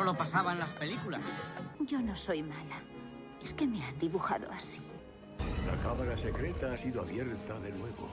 [0.00, 1.20] solo pasaba en las películas.
[1.80, 2.80] Yo no soy mala.
[3.44, 4.80] Es que me han dibujado así.
[5.66, 8.08] La cámara secreta ha sido abierta de nuevo.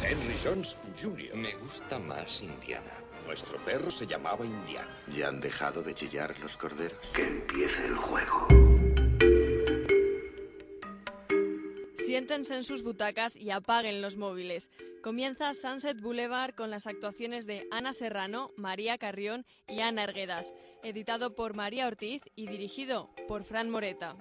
[0.00, 1.34] Henry Jones Jr.
[1.34, 2.92] Me gusta más Indiana.
[3.26, 4.96] Nuestro perro se llamaba Indiana.
[5.08, 7.04] ¿Ya han dejado de chillar los corderos?
[7.12, 8.77] Que empiece el juego.
[12.08, 14.70] Siéntense en sus butacas y apaguen los móviles.
[15.02, 21.34] Comienza Sunset Boulevard con las actuaciones de Ana Serrano, María Carrión y Ana Erguedas, editado
[21.34, 24.16] por María Ortiz y dirigido por Fran Moreta.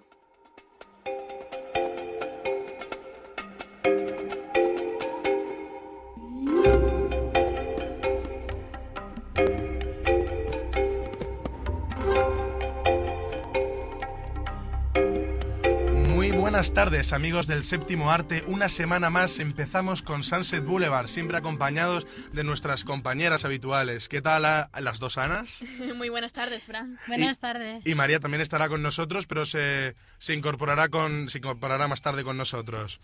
[16.58, 22.08] Buenas tardes amigos del séptimo arte, una semana más empezamos con Sunset Boulevard, siempre acompañados
[22.34, 24.10] de nuestras compañeras habituales.
[24.10, 25.62] ¿Qué tal a, a las dos Anas?
[25.96, 26.98] Muy buenas tardes, Fran.
[27.06, 27.84] Buenas tardes.
[27.86, 32.24] Y María también estará con nosotros, pero se, se, incorporará, con, se incorporará más tarde
[32.24, 33.02] con nosotros.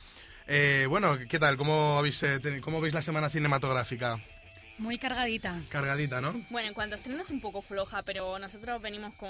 [0.48, 1.56] Eh, bueno, ¿qué tal?
[1.56, 4.20] ¿Cómo, habéis, eh, ¿Cómo veis la semana cinematográfica?
[4.78, 5.62] Muy cargadita.
[5.70, 6.34] Cargadita, ¿no?
[6.50, 9.30] Bueno, en cuanto a estreno es un poco floja, pero nosotros venimos con,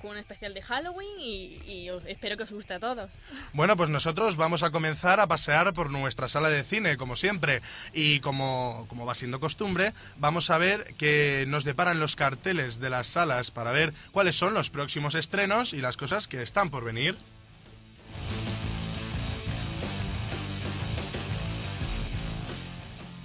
[0.00, 3.10] con un especial de Halloween y, y espero que os guste a todos.
[3.52, 7.60] Bueno, pues nosotros vamos a comenzar a pasear por nuestra sala de cine, como siempre.
[7.92, 12.90] Y como, como va siendo costumbre, vamos a ver qué nos deparan los carteles de
[12.90, 16.84] las salas para ver cuáles son los próximos estrenos y las cosas que están por
[16.84, 17.18] venir.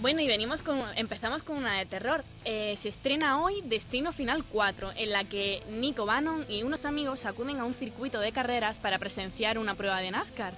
[0.03, 2.25] Bueno, y venimos con, empezamos con una de terror.
[2.43, 7.25] Eh, se estrena hoy Destino Final 4, en la que Nico Bannon y unos amigos
[7.25, 10.55] acuden a un circuito de carreras para presenciar una prueba de NASCAR.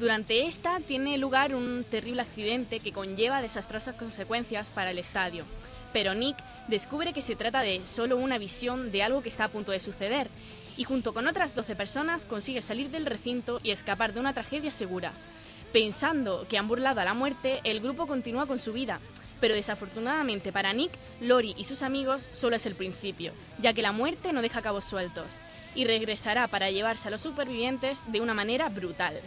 [0.00, 5.44] Durante esta tiene lugar un terrible accidente que conlleva desastrosas consecuencias para el estadio.
[5.92, 9.48] Pero Nick descubre que se trata de solo una visión de algo que está a
[9.48, 10.26] punto de suceder
[10.76, 14.72] y junto con otras 12 personas consigue salir del recinto y escapar de una tragedia
[14.72, 15.12] segura.
[15.72, 19.00] Pensando que han burlado a la muerte, el grupo continúa con su vida,
[19.38, 23.92] pero desafortunadamente para Nick, Lori y sus amigos solo es el principio, ya que la
[23.92, 25.26] muerte no deja cabos sueltos
[25.74, 29.20] y regresará para llevarse a los supervivientes de una manera brutal.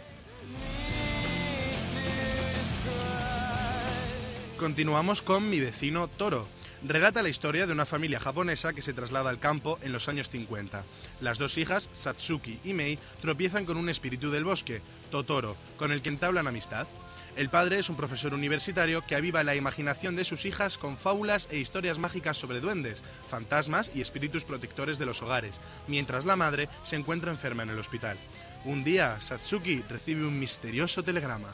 [4.58, 6.46] Continuamos con Mi vecino Toro.
[6.84, 10.30] Relata la historia de una familia japonesa que se traslada al campo en los años
[10.30, 10.82] 50.
[11.20, 14.82] Las dos hijas, Satsuki y Mei, tropiezan con un espíritu del bosque,
[15.12, 16.88] Totoro, con el que entablan amistad.
[17.36, 21.46] El padre es un profesor universitario que aviva la imaginación de sus hijas con fábulas
[21.52, 26.68] e historias mágicas sobre duendes, fantasmas y espíritus protectores de los hogares, mientras la madre
[26.82, 28.18] se encuentra enferma en el hospital.
[28.64, 31.52] Un día, Satsuki recibe un misterioso telegrama.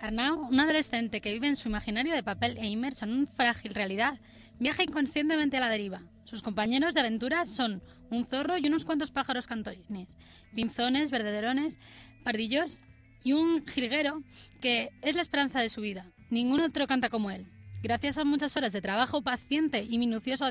[0.00, 3.74] Arnau, un adolescente que vive en su imaginario de papel e inmerso en una frágil
[3.74, 4.18] realidad,
[4.58, 6.00] viaja inconscientemente a la deriva.
[6.24, 10.16] Sus compañeros de aventura son un zorro y unos cuantos pájaros cantorines,
[10.54, 11.78] pinzones, verdaderones,
[12.24, 12.80] pardillos
[13.22, 14.22] y un jilguero
[14.62, 16.06] que es la esperanza de su vida.
[16.30, 17.44] Ningún otro canta como él,
[17.82, 20.46] gracias a muchas horas de trabajo paciente y minucioso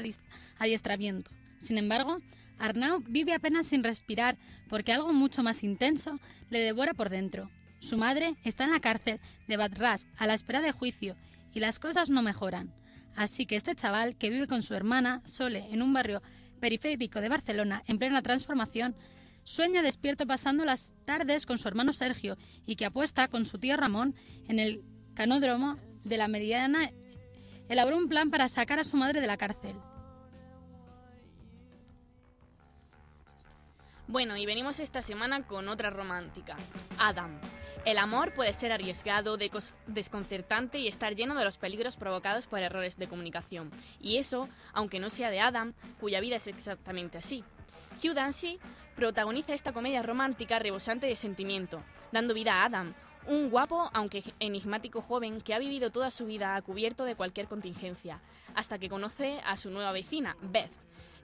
[0.59, 1.31] adiestramiento.
[1.57, 2.19] Sin embargo,
[2.59, 6.19] Arnau vive apenas sin respirar porque algo mucho más intenso
[6.51, 7.49] le devora por dentro.
[7.79, 11.15] Su madre está en la cárcel de Batras a la espera de juicio
[11.53, 12.73] y las cosas no mejoran.
[13.15, 16.21] Así que este chaval que vive con su hermana Sole en un barrio
[16.59, 18.95] periférico de Barcelona en plena transformación,
[19.43, 23.77] sueña despierto pasando las tardes con su hermano Sergio y que apuesta con su tío
[23.77, 24.15] Ramón
[24.47, 24.83] en el
[25.15, 26.91] canódromo de la Meridiana.
[27.67, 29.75] Elaboró un plan para sacar a su madre de la cárcel.
[34.07, 36.55] Bueno, y venimos esta semana con otra romántica,
[36.97, 37.39] Adam.
[37.85, 39.37] El amor puede ser arriesgado,
[39.87, 43.71] desconcertante y estar lleno de los peligros provocados por errores de comunicación.
[43.99, 47.43] Y eso, aunque no sea de Adam, cuya vida es exactamente así.
[48.03, 48.59] Hugh Dancy
[48.95, 51.81] protagoniza esta comedia romántica rebosante de sentimiento,
[52.11, 52.93] dando vida a Adam,
[53.27, 57.47] un guapo aunque enigmático joven que ha vivido toda su vida a cubierto de cualquier
[57.47, 58.19] contingencia,
[58.55, 60.71] hasta que conoce a su nueva vecina, Beth,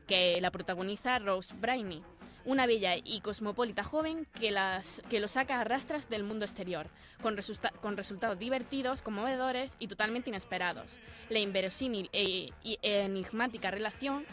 [0.08, 2.01] que la protagoniza Rose Brainy,
[2.46, 6.88] una bella y cosmopolita joven que, las, que lo saca a rastras del mundo exterior,
[7.22, 7.36] con,
[7.82, 11.00] con resultados divertidos, conmovedores y totalmente inesperados.
[11.30, 12.52] La inverosímil e,
[12.82, 14.26] enigmática relación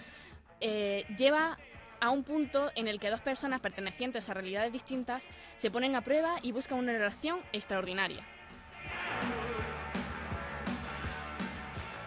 [0.61, 1.59] eh, lleva
[2.01, 6.03] a un punto en el que dos personas pertenecientes a realidades distintas se ponen a
[6.03, 8.25] prueba y buscan una relación extraordinaria.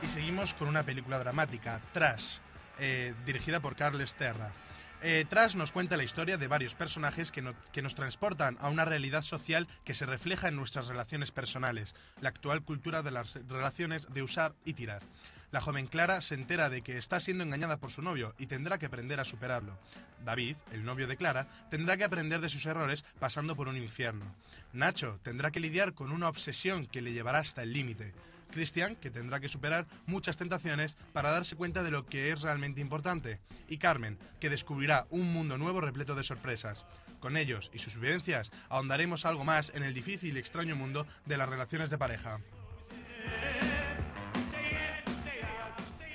[0.01, 2.37] Y seguimos con una película dramática, Trash,
[2.79, 4.51] eh, dirigida por Carles Terra.
[5.01, 5.25] Eh,
[5.55, 9.93] nos cuenta la historia de varios personajes que nos transportan a una realidad social que
[9.93, 14.73] se refleja en nuestras relaciones personales, la actual cultura de las relaciones de usar y
[14.73, 15.03] tirar.
[15.51, 18.77] La joven Clara se entera de que está siendo engañada por su novio y tendrá
[18.77, 19.77] que aprender a superarlo.
[20.25, 24.25] David, el novio de Clara, tendrá que aprender de sus errores pasando por un infierno.
[24.73, 28.13] Nacho tendrá que lidiar con una obsesión que le llevará hasta el límite.
[28.51, 32.81] Cristian, que tendrá que superar muchas tentaciones para darse cuenta de lo que es realmente
[32.81, 33.39] importante.
[33.67, 36.85] Y Carmen, que descubrirá un mundo nuevo repleto de sorpresas.
[37.19, 41.37] Con ellos y sus vivencias ahondaremos algo más en el difícil y extraño mundo de
[41.37, 42.39] las relaciones de pareja.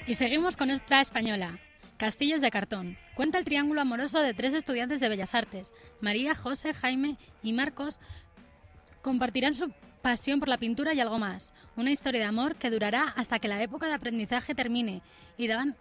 [0.06, 1.58] Y seguimos con nuestra española.
[1.96, 2.96] Castillos de cartón.
[3.14, 5.74] Cuenta el triángulo amoroso de tres estudiantes de Bellas Artes.
[6.00, 8.00] María, José, Jaime y Marcos
[9.02, 11.52] compartirán su pasión por la pintura y algo más.
[11.76, 15.02] Una historia de amor que durará hasta que la época de aprendizaje termine
[15.38, 15.76] y daban,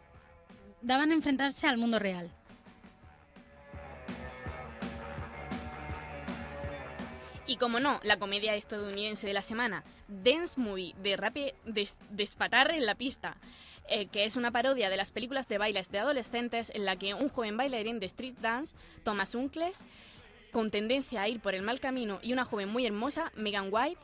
[0.81, 2.29] daban a enfrentarse al mundo real.
[7.47, 12.85] Y como no, la comedia estadounidense de la semana, Dance Movie, de des- despatarre en
[12.85, 13.37] la pista,
[13.89, 17.15] eh, que es una parodia de las películas de bailes de adolescentes en la que
[17.15, 19.83] un joven bailarín de street dance, Thomas Uncles,
[20.51, 23.99] con tendencia a ir por el mal camino, y una joven muy hermosa, Megan White,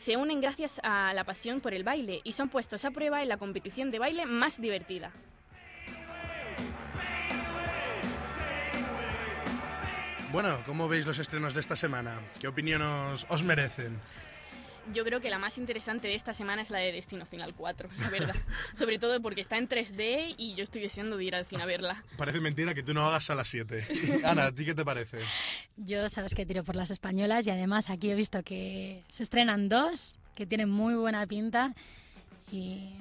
[0.00, 3.28] se unen gracias a la pasión por el baile y son puestos a prueba en
[3.28, 5.12] la competición de baile más divertida.
[10.32, 12.18] Bueno, ¿cómo veis los estrenos de esta semana?
[12.40, 14.00] ¿Qué opinión os, os merecen?
[14.92, 17.88] Yo creo que la más interesante de esta semana es la de Destino Final 4,
[17.98, 18.34] la verdad.
[18.72, 21.66] Sobre todo porque está en 3D y yo estoy deseando de ir al cine a
[21.66, 22.04] verla.
[22.16, 24.22] Parece mentira que tú no hagas a las 7.
[24.24, 25.18] Ana, ¿a ti qué te parece?
[25.76, 29.68] Yo sabes que tiro por las españolas y además aquí he visto que se estrenan
[29.68, 31.74] dos que tienen muy buena pinta
[32.50, 32.94] y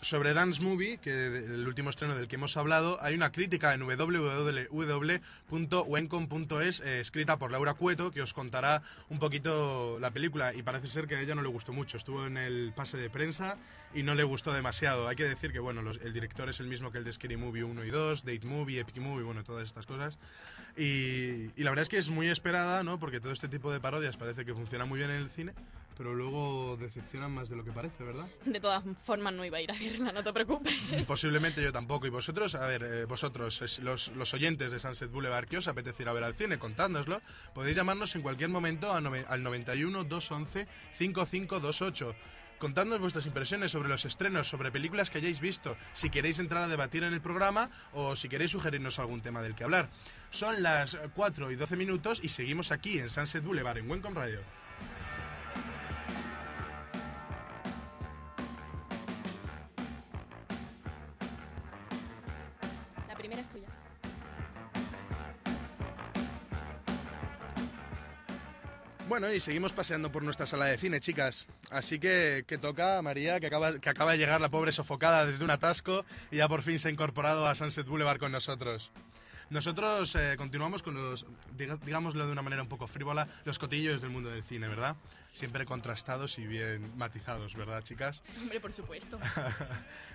[0.00, 3.80] Sobre Dance Movie, que el último estreno del que hemos hablado, hay una crítica en
[3.86, 4.70] www.wencom.es
[6.80, 11.06] eh, escrita por Laura Cueto que os contará un poquito la película y parece ser
[11.06, 11.96] que a ella no le gustó mucho.
[11.96, 13.58] Estuvo en el pase de prensa
[13.94, 15.06] y no le gustó demasiado.
[15.08, 17.64] Hay que decir que bueno, el director es el mismo que el de Scary Movie
[17.64, 20.18] 1 y 2, Date Movie, Epic Movie, bueno, todas estas cosas.
[20.76, 22.98] Y, y la verdad es que es muy esperada, ¿no?
[22.98, 25.52] Porque todo este tipo de parodias parece que funciona muy bien en el cine,
[25.96, 28.26] pero luego decepcionan más de lo que parece, ¿verdad?
[28.44, 30.74] De todas formas no iba a ir a verla, no te preocupes.
[31.06, 32.06] Posiblemente yo tampoco.
[32.06, 36.02] Y vosotros, a ver, eh, vosotros, los, los oyentes de Sunset Boulevard, ¿qué os apetece
[36.02, 36.58] ir a ver al cine?
[36.58, 37.20] Contádnoslo.
[37.54, 42.14] Podéis llamarnos en cualquier momento al 91 211 5528.
[42.62, 46.68] Contadnos vuestras impresiones sobre los estrenos, sobre películas que hayáis visto, si queréis entrar a
[46.68, 49.88] debatir en el programa o si queréis sugerirnos algún tema del que hablar.
[50.30, 54.42] Son las 4 y 12 minutos y seguimos aquí en Sunset Boulevard, en Wencom Radio.
[69.12, 71.46] Bueno, y seguimos paseando por nuestra sala de cine, chicas.
[71.70, 75.44] Así que, que toca María, que acaba, que acaba de llegar la pobre sofocada desde
[75.44, 78.90] un atasco y ya por fin se ha incorporado a Sunset Boulevard con nosotros.
[79.52, 81.26] Nosotros eh, continuamos con los,
[81.58, 84.96] diga- digámoslo de una manera un poco frívola, los cotillos del mundo del cine, ¿verdad?
[85.34, 88.22] Siempre contrastados y bien matizados, ¿verdad, chicas?
[88.40, 89.18] Hombre, por supuesto.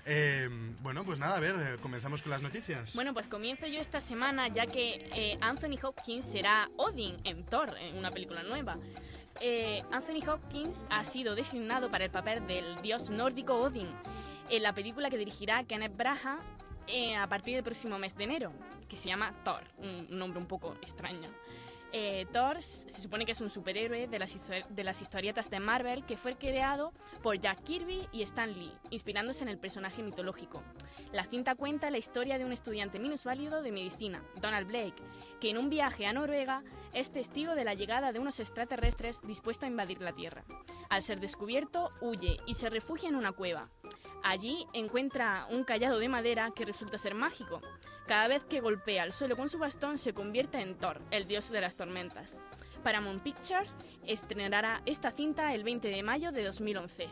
[0.09, 0.47] Eh,
[0.81, 2.95] bueno, pues nada, a ver, eh, comenzamos con las noticias.
[2.95, 7.75] Bueno, pues comienzo yo esta semana ya que eh, Anthony Hopkins será Odin en Thor,
[7.77, 8.77] en una película nueva.
[9.41, 13.89] Eh, Anthony Hopkins ha sido designado para el papel del dios nórdico Odin
[14.49, 16.39] en la película que dirigirá Kenneth Branagh
[16.87, 18.51] eh, a partir del próximo mes de enero,
[18.87, 21.29] que se llama Thor, un nombre un poco extraño.
[21.99, 25.59] Eh, Thor se supone que es un superhéroe de las, histo- de las historietas de
[25.59, 30.61] Marvel que fue creado por Jack Kirby y Stan Lee, inspirándose en el personaje mitológico.
[31.11, 35.01] La cinta cuenta la historia de un estudiante minusválido de medicina, Donald Blake,
[35.41, 36.61] que en un viaje a Noruega
[36.93, 40.43] es testigo de la llegada de unos extraterrestres dispuestos a invadir la Tierra.
[40.89, 43.69] Al ser descubierto, huye y se refugia en una cueva.
[44.23, 47.59] Allí encuentra un callado de madera que resulta ser mágico.
[48.07, 51.51] Cada vez que golpea el suelo con su bastón se convierte en Thor, el dios
[51.51, 52.39] de las tormentas.
[52.81, 57.09] Paramount Pictures estrenará esta cinta el 20 de mayo de 2011.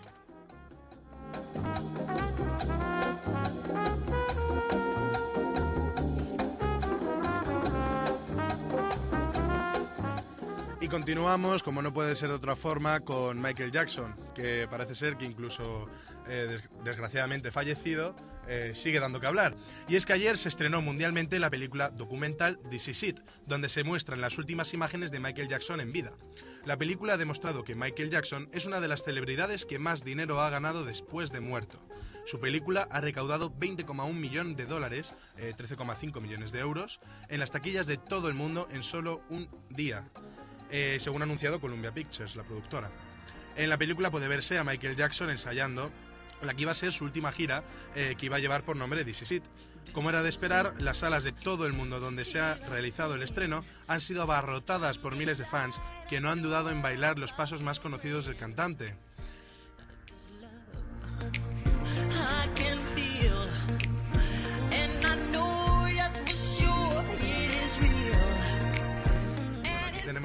[10.80, 15.18] Y continuamos, como no puede ser de otra forma, con Michael Jackson, que parece ser
[15.18, 15.90] que incluso
[16.28, 18.16] eh, desgraciadamente fallecido,
[18.48, 19.56] eh, sigue dando que hablar.
[19.88, 23.84] Y es que ayer se estrenó mundialmente la película documental This Is It, donde se
[23.84, 26.12] muestran las últimas imágenes de Michael Jackson en vida.
[26.66, 30.42] La película ha demostrado que Michael Jackson es una de las celebridades que más dinero
[30.42, 31.80] ha ganado después de muerto.
[32.26, 37.00] Su película ha recaudado 20,1 millones de dólares, eh, 13,5 millones de euros,
[37.30, 40.10] en las taquillas de todo el mundo en solo un día,
[40.72, 42.90] eh, según ha anunciado Columbia Pictures, la productora.
[43.56, 45.92] En la película puede verse a Michael Jackson ensayando
[46.42, 47.64] la que iba a ser su última gira,
[47.96, 49.44] eh, que iba a llevar por nombre This Is It.
[49.94, 53.24] Como era de esperar, las salas de todo el mundo donde se ha realizado el
[53.24, 57.34] estreno han sido abarrotadas por miles de fans que no han dudado en bailar los
[57.34, 58.96] pasos más conocidos del cantante.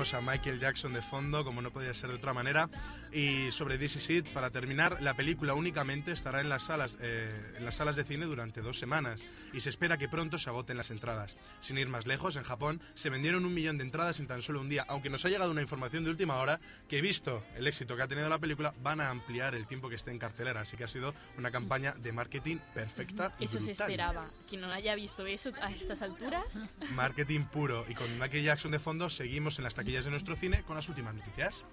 [0.01, 2.71] A Michael Jackson de fondo, como no podía ser de otra manera.
[3.13, 7.55] Y sobre This Is It, para terminar, la película únicamente estará en las salas, eh,
[7.59, 9.21] en las salas de cine durante dos semanas
[9.53, 11.37] y se espera que pronto se agoten las entradas.
[11.61, 14.63] Sin ir más lejos, en Japón se vendieron un millón de entradas en tan solo
[14.63, 17.95] un día, aunque nos ha llegado una información de última hora que, visto el éxito
[17.95, 20.63] que ha tenido la película, van a ampliar el tiempo que esté en cartelera.
[20.63, 23.91] Así que ha sido una campaña de marketing perfecta y Eso se brutal.
[23.91, 24.31] esperaba.
[24.49, 26.47] Quien no haya visto eso a estas alturas,
[26.95, 27.85] Marketing puro.
[27.87, 30.89] Y con Michael Jackson de fondo seguimos en las taquillas de nuestro cine con las
[30.89, 31.65] últimas noticias.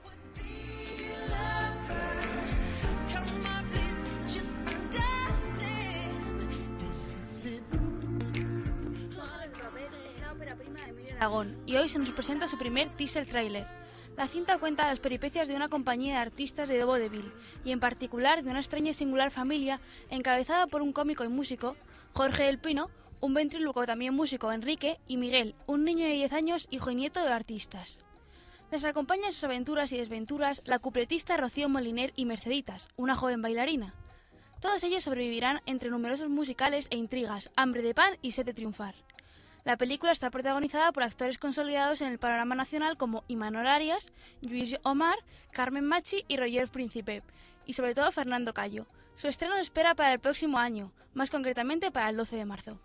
[11.68, 13.68] Y hoy se nos presenta su primer teaser trailer.
[14.16, 17.32] La cinta cuenta las peripecias de una compañía de artistas de vodevil
[17.64, 21.76] y en particular de una extraña y singular familia encabezada por un cómico y músico,
[22.14, 22.90] Jorge del Pino,
[23.22, 27.24] un ventríloco también músico, Enrique, y Miguel, un niño de 10 años, hijo y nieto
[27.24, 28.00] de artistas.
[28.70, 33.42] Les acompaña en sus aventuras y desventuras la cupletista Rocío Moliner y Merceditas, una joven
[33.42, 33.94] bailarina.
[34.60, 38.96] Todos ellos sobrevivirán entre numerosos musicales e intrigas, hambre de pan y sed de triunfar.
[39.64, 44.78] La película está protagonizada por actores consolidados en el panorama nacional como Imanol Arias, Luis
[44.84, 45.18] Omar,
[45.52, 47.24] Carmen Machi y Roger Príncipe,
[47.66, 48.86] y sobre todo Fernando Cayo.
[49.16, 52.80] Su estreno espera para el próximo año, más concretamente para el 12 de marzo.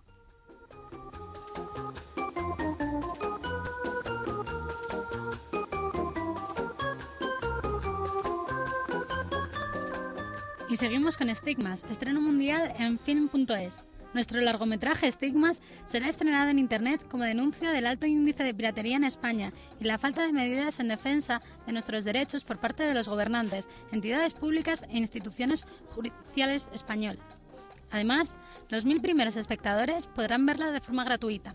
[10.72, 13.88] Y seguimos con Estigmas, estreno mundial en film.es.
[14.14, 19.04] Nuestro largometraje Estigmas será estrenado en Internet como denuncia del alto índice de piratería en
[19.04, 23.06] España y la falta de medidas en defensa de nuestros derechos por parte de los
[23.06, 27.42] gobernantes, entidades públicas e instituciones judiciales españolas.
[27.90, 28.34] Además,
[28.70, 31.54] los mil primeros espectadores podrán verla de forma gratuita.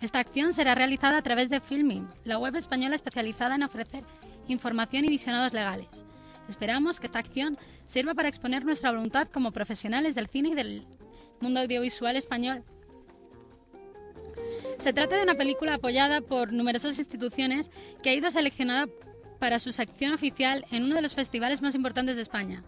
[0.00, 4.04] Esta acción será realizada a través de Filming, la web española especializada en ofrecer
[4.46, 6.04] información y visionados legales.
[6.48, 10.86] Esperamos que esta acción sirva para exponer nuestra voluntad como profesionales del cine y del
[11.40, 12.64] mundo audiovisual español.
[14.78, 17.70] Se trata de una película apoyada por numerosas instituciones
[18.02, 18.86] que ha ido seleccionada
[19.38, 22.62] para su sección oficial en uno de los festivales más importantes de España.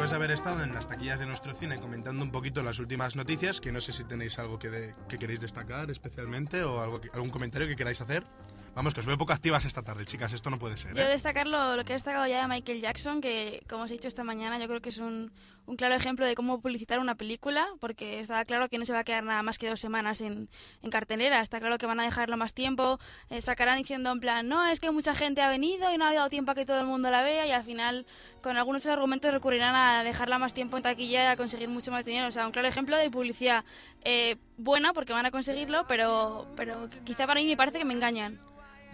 [0.00, 3.16] Después de haber estado en las taquillas de nuestro cine comentando un poquito las últimas
[3.16, 7.76] noticias, que no sé si tenéis algo que, queréis destacar especialmente o algún comentario que
[7.76, 8.24] queráis hacer.
[8.74, 10.94] Vamos, que os veo poco activas esta tarde, chicas, esto no puede ser.
[10.94, 11.08] Yo ¿eh?
[11.08, 14.08] destacar lo, lo que he destacado ya de Michael Jackson, que como os he dicho
[14.08, 15.32] esta mañana, yo creo que es un,
[15.66, 19.00] un claro ejemplo de cómo publicitar una película, porque está claro que no se va
[19.00, 20.48] a quedar nada más que dos semanas en,
[20.82, 24.48] en cartelera, está claro que van a dejarlo más tiempo, eh, sacarán diciendo en plan,
[24.48, 26.80] no, es que mucha gente ha venido y no ha dado tiempo a que todo
[26.80, 28.06] el mundo la vea y al final
[28.40, 32.04] con algunos argumentos recurrirán a dejarla más tiempo en taquilla y a conseguir mucho más
[32.04, 32.28] dinero.
[32.28, 33.64] O sea, un claro ejemplo de publicidad
[34.04, 37.94] eh, buena porque van a conseguirlo, pero, pero quizá para mí me parece que me
[37.94, 38.40] engañan.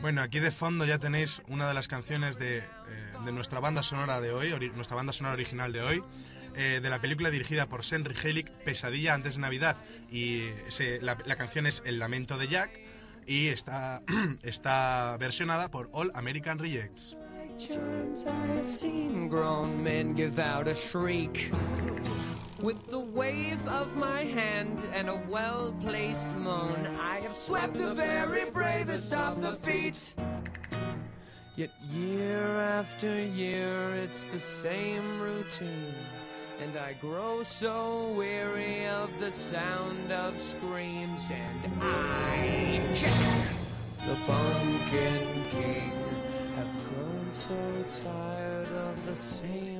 [0.00, 2.62] Bueno, aquí de fondo ya tenéis una de las canciones de, eh,
[3.24, 6.02] de nuestra banda sonora de hoy, nuestra banda sonora original de hoy,
[6.54, 9.76] eh, de la película dirigida por Senry Helic, Pesadilla antes de Navidad.
[10.10, 10.50] Y
[11.00, 12.78] la, la canción es El lamento de Jack
[13.26, 14.02] y está,
[14.42, 17.16] está versionada por All American Rejects.
[22.62, 27.92] With the wave of my hand and a well placed moan, I have swept the
[27.92, 30.14] very bravest of the feet.
[31.54, 35.94] Yet year after year, it's the same routine.
[36.58, 43.48] And I grow so weary of the sound of screams, and I, Jack,
[44.06, 45.92] the Pumpkin King,
[46.56, 49.75] have grown so tired of the same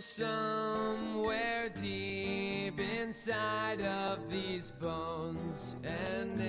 [0.00, 6.40] Somewhere deep inside of these bones, an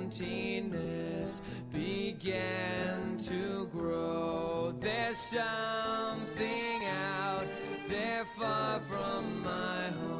[0.00, 1.42] emptiness
[1.72, 4.72] began to grow.
[4.78, 7.46] There's something out
[7.88, 10.17] there far from my home,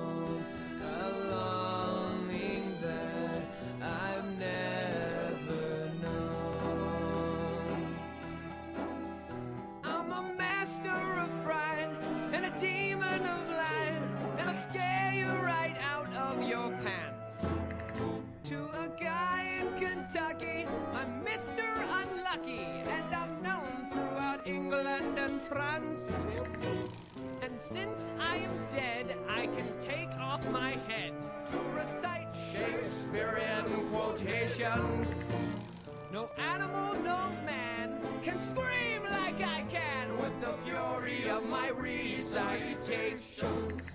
[36.13, 43.95] No animal, no man can scream like I can with the fury of my recitations.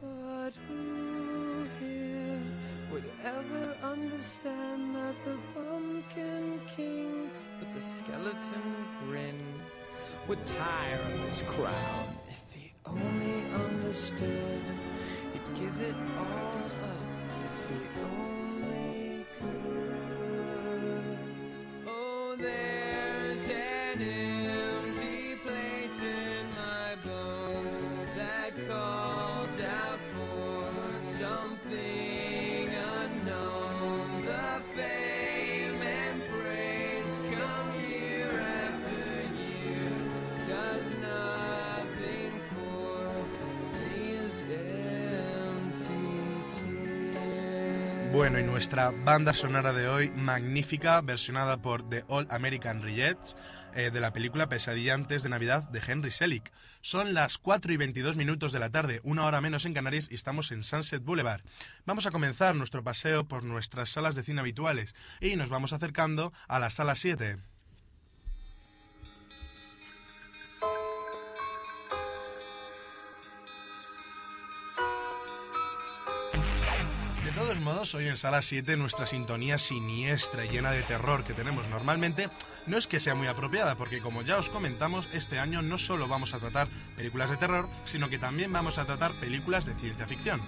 [0.00, 2.42] But who here
[2.90, 9.40] would ever understand that the Pumpkin King with the skeleton grin
[10.26, 14.64] would tire of his crown if he only understood?
[15.32, 16.59] He'd give it all
[22.42, 22.69] Oh,
[48.40, 53.36] y nuestra banda sonora de hoy, magnífica, versionada por The All American Rejects,
[53.74, 56.50] eh, de la película Pesadilla antes de Navidad de Henry Selick.
[56.80, 60.14] Son las 4 y 22 minutos de la tarde, una hora menos en Canarias, y
[60.14, 61.42] estamos en Sunset Boulevard.
[61.84, 66.32] Vamos a comenzar nuestro paseo por nuestras salas de cine habituales y nos vamos acercando
[66.48, 67.36] a la sala 7.
[77.66, 82.30] Hoy en Sala 7 nuestra sintonía siniestra y llena de terror que tenemos normalmente
[82.66, 86.08] no es que sea muy apropiada, porque como ya os comentamos, este año no solo
[86.08, 90.06] vamos a tratar películas de terror, sino que también vamos a tratar películas de ciencia
[90.06, 90.40] ficción.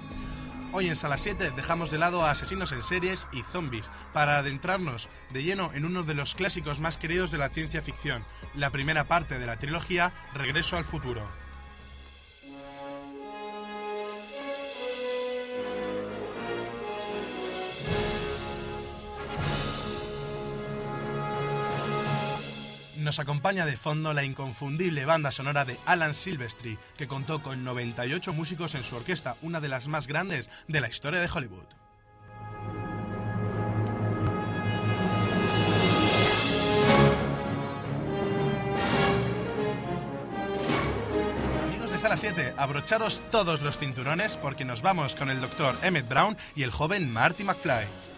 [0.72, 5.10] Hoy en Sala 7 dejamos de lado a asesinos en series y zombies para adentrarnos
[5.30, 9.04] de lleno en uno de los clásicos más queridos de la ciencia ficción, la primera
[9.04, 11.28] parte de la trilogía Regreso al futuro.
[23.02, 28.32] Nos acompaña de fondo la inconfundible banda sonora de Alan Silvestri, que contó con 98
[28.32, 31.66] músicos en su orquesta, una de las más grandes de la historia de Hollywood.
[41.90, 46.36] De Sala 7, abrocharos todos los cinturones porque nos vamos con el doctor Emmett Brown
[46.54, 48.11] y el joven Marty McFly.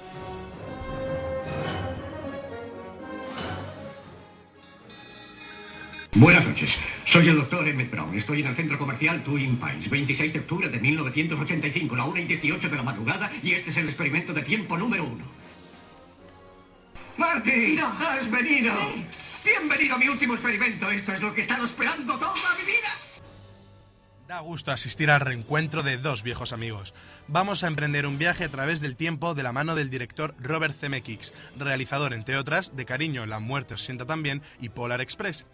[6.17, 6.79] Buenas noches.
[7.05, 8.15] Soy el doctor Emmett Brown.
[8.17, 12.25] Estoy en el centro comercial Twin Pines, 26 de octubre de 1985, la 1 y
[12.25, 15.25] 18 de la madrugada, y este es el experimento de tiempo número uno.
[17.17, 17.79] ¡Marty!
[17.79, 18.73] ¡Has venido!
[19.45, 20.89] Bienvenido a mi último experimento.
[20.89, 23.14] Esto es lo que he estado esperando toda mi vida.
[24.27, 26.95] Da gusto asistir al reencuentro de dos viejos amigos.
[27.29, 30.75] Vamos a emprender un viaje a través del tiempo de la mano del director Robert
[30.75, 35.45] Zemeckis, realizador, entre otras, de Cariño, La muerte os sienta también y Polar Express.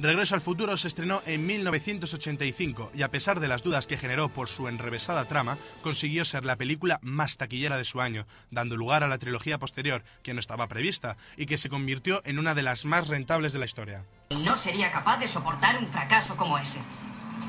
[0.00, 4.28] Regreso al futuro se estrenó en 1985 y a pesar de las dudas que generó
[4.28, 9.04] por su enrevesada trama, consiguió ser la película más taquillera de su año, dando lugar
[9.04, 12.64] a la trilogía posterior, que no estaba prevista, y que se convirtió en una de
[12.64, 14.04] las más rentables de la historia.
[14.30, 16.80] No sería capaz de soportar un fracaso como ese.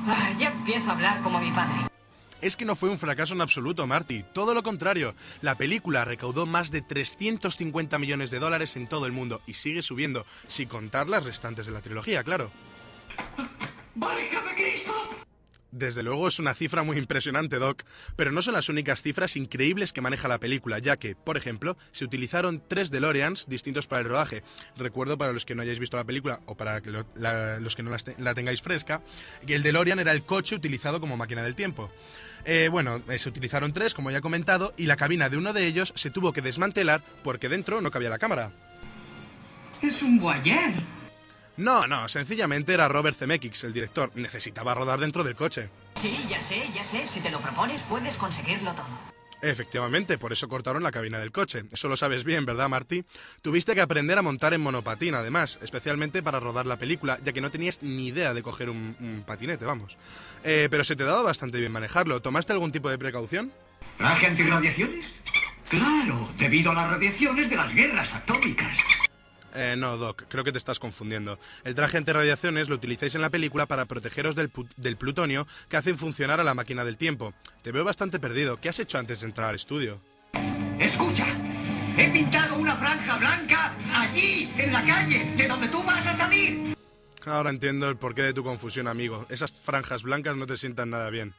[0.08, 1.88] Ah, ya empiezo a hablar como mi padre.
[2.40, 4.24] Es que no fue un fracaso en absoluto, Marty.
[4.32, 5.14] Todo lo contrario.
[5.42, 9.82] La película recaudó más de 350 millones de dólares en todo el mundo y sigue
[9.82, 12.50] subiendo, sin contar las restantes de la trilogía, claro.
[13.96, 14.92] ¡Válgame Cristo!
[15.70, 17.84] Desde luego es una cifra muy impresionante, Doc,
[18.16, 21.76] pero no son las únicas cifras increíbles que maneja la película, ya que, por ejemplo,
[21.92, 24.42] se utilizaron tres DeLoreans distintos para el rodaje.
[24.76, 26.80] Recuerdo para los que no hayáis visto la película o para
[27.60, 29.02] los que no la tengáis fresca,
[29.46, 31.90] que el DeLorean era el coche utilizado como máquina del tiempo.
[32.44, 35.52] Eh, bueno, eh, se utilizaron tres, como ya he comentado, y la cabina de uno
[35.52, 38.52] de ellos se tuvo que desmantelar porque dentro no cabía la cámara.
[39.82, 40.97] Es un Voyager.
[41.58, 44.12] No, no, sencillamente era Robert Zemeckis, el director.
[44.14, 45.68] Necesitaba rodar dentro del coche.
[45.96, 47.04] Sí, ya sé, ya sé.
[47.04, 48.86] Si te lo propones, puedes conseguirlo todo.
[49.42, 51.64] Efectivamente, por eso cortaron la cabina del coche.
[51.72, 53.04] Eso lo sabes bien, ¿verdad, Marty?
[53.42, 57.40] Tuviste que aprender a montar en monopatín, además, especialmente para rodar la película, ya que
[57.40, 59.96] no tenías ni idea de coger un, un patinete, vamos.
[60.44, 62.22] Eh, pero se te daba bastante bien manejarlo.
[62.22, 63.52] ¿Tomaste algún tipo de precaución?
[63.96, 65.12] ¿Traje antirradiaciones?
[65.68, 69.07] Claro, debido a las radiaciones de las guerras atómicas.
[69.60, 71.36] Eh, no, Doc, creo que te estás confundiendo.
[71.64, 75.98] El traje antirradiaciones lo utilizáis en la película para protegeros del, del plutonio que hacen
[75.98, 77.34] funcionar a la máquina del tiempo.
[77.62, 78.58] Te veo bastante perdido.
[78.58, 80.00] ¿Qué has hecho antes de entrar al estudio?
[80.78, 81.26] Escucha,
[81.96, 86.76] he pintado una franja blanca allí, en la calle, de donde tú vas a salir.
[87.26, 89.26] Ahora entiendo el porqué de tu confusión, amigo.
[89.28, 91.34] Esas franjas blancas no te sientan nada bien.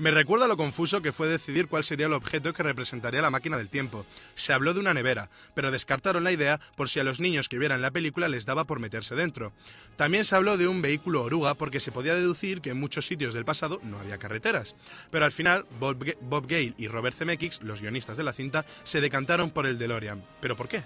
[0.00, 3.58] Me recuerda lo confuso que fue decidir cuál sería el objeto que representaría la máquina
[3.58, 4.06] del tiempo.
[4.34, 7.58] Se habló de una nevera, pero descartaron la idea por si a los niños que
[7.58, 9.52] vieran la película les daba por meterse dentro.
[9.96, 13.34] También se habló de un vehículo oruga porque se podía deducir que en muchos sitios
[13.34, 14.74] del pasado no había carreteras.
[15.10, 18.64] Pero al final, Bob, Ga- Bob Gale y Robert Zemeckis, los guionistas de la cinta,
[18.84, 20.24] se decantaron por el DeLorean.
[20.40, 20.82] ¿Pero por qué?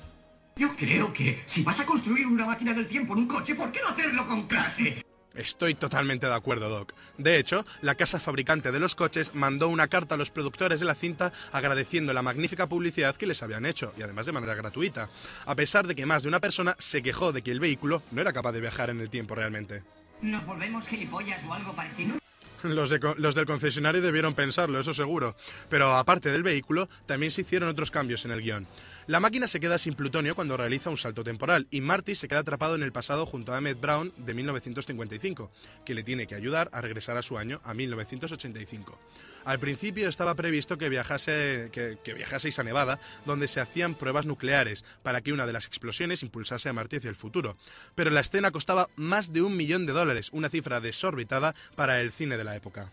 [0.56, 3.70] Yo creo que si vas a construir una máquina del tiempo en un coche, ¿por
[3.70, 5.04] qué no hacerlo con clase?
[5.34, 6.94] Estoy totalmente de acuerdo, Doc.
[7.18, 10.86] De hecho, la casa fabricante de los coches mandó una carta a los productores de
[10.86, 15.08] la cinta agradeciendo la magnífica publicidad que les habían hecho, y además de manera gratuita,
[15.44, 18.20] a pesar de que más de una persona se quejó de que el vehículo no
[18.20, 19.82] era capaz de viajar en el tiempo realmente.
[20.22, 22.16] ¿Nos volvemos gilipollas o algo parecido?
[22.62, 25.36] Los, de los del concesionario debieron pensarlo, eso seguro.
[25.68, 28.66] Pero aparte del vehículo, también se hicieron otros cambios en el guion.
[29.06, 32.38] La máquina se queda sin plutonio cuando realiza un salto temporal y Marty se queda
[32.38, 35.50] atrapado en el pasado junto a Emmett Brown de 1955,
[35.84, 38.98] que le tiene que ayudar a regresar a su año, a 1985.
[39.44, 44.24] Al principio estaba previsto que, viajase, que, que viajaseis a Nevada, donde se hacían pruebas
[44.24, 47.58] nucleares para que una de las explosiones impulsase a Marty hacia el futuro.
[47.94, 52.10] Pero la escena costaba más de un millón de dólares, una cifra desorbitada para el
[52.10, 52.90] cine de la época.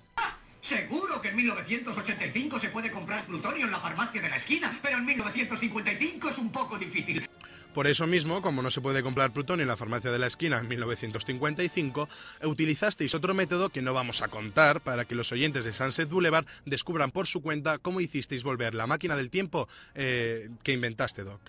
[0.62, 4.98] Seguro que en 1985 se puede comprar plutonio en la farmacia de la esquina, pero
[5.00, 7.28] en 1955 es un poco difícil.
[7.74, 10.60] Por eso mismo, como no se puede comprar plutonio en la farmacia de la esquina
[10.60, 12.10] en 1955,
[12.44, 16.46] utilizasteis otro método que no vamos a contar para que los oyentes de Sunset Boulevard
[16.66, 21.42] descubran por su cuenta cómo hicisteis volver la máquina del tiempo eh, que inventaste, Doc.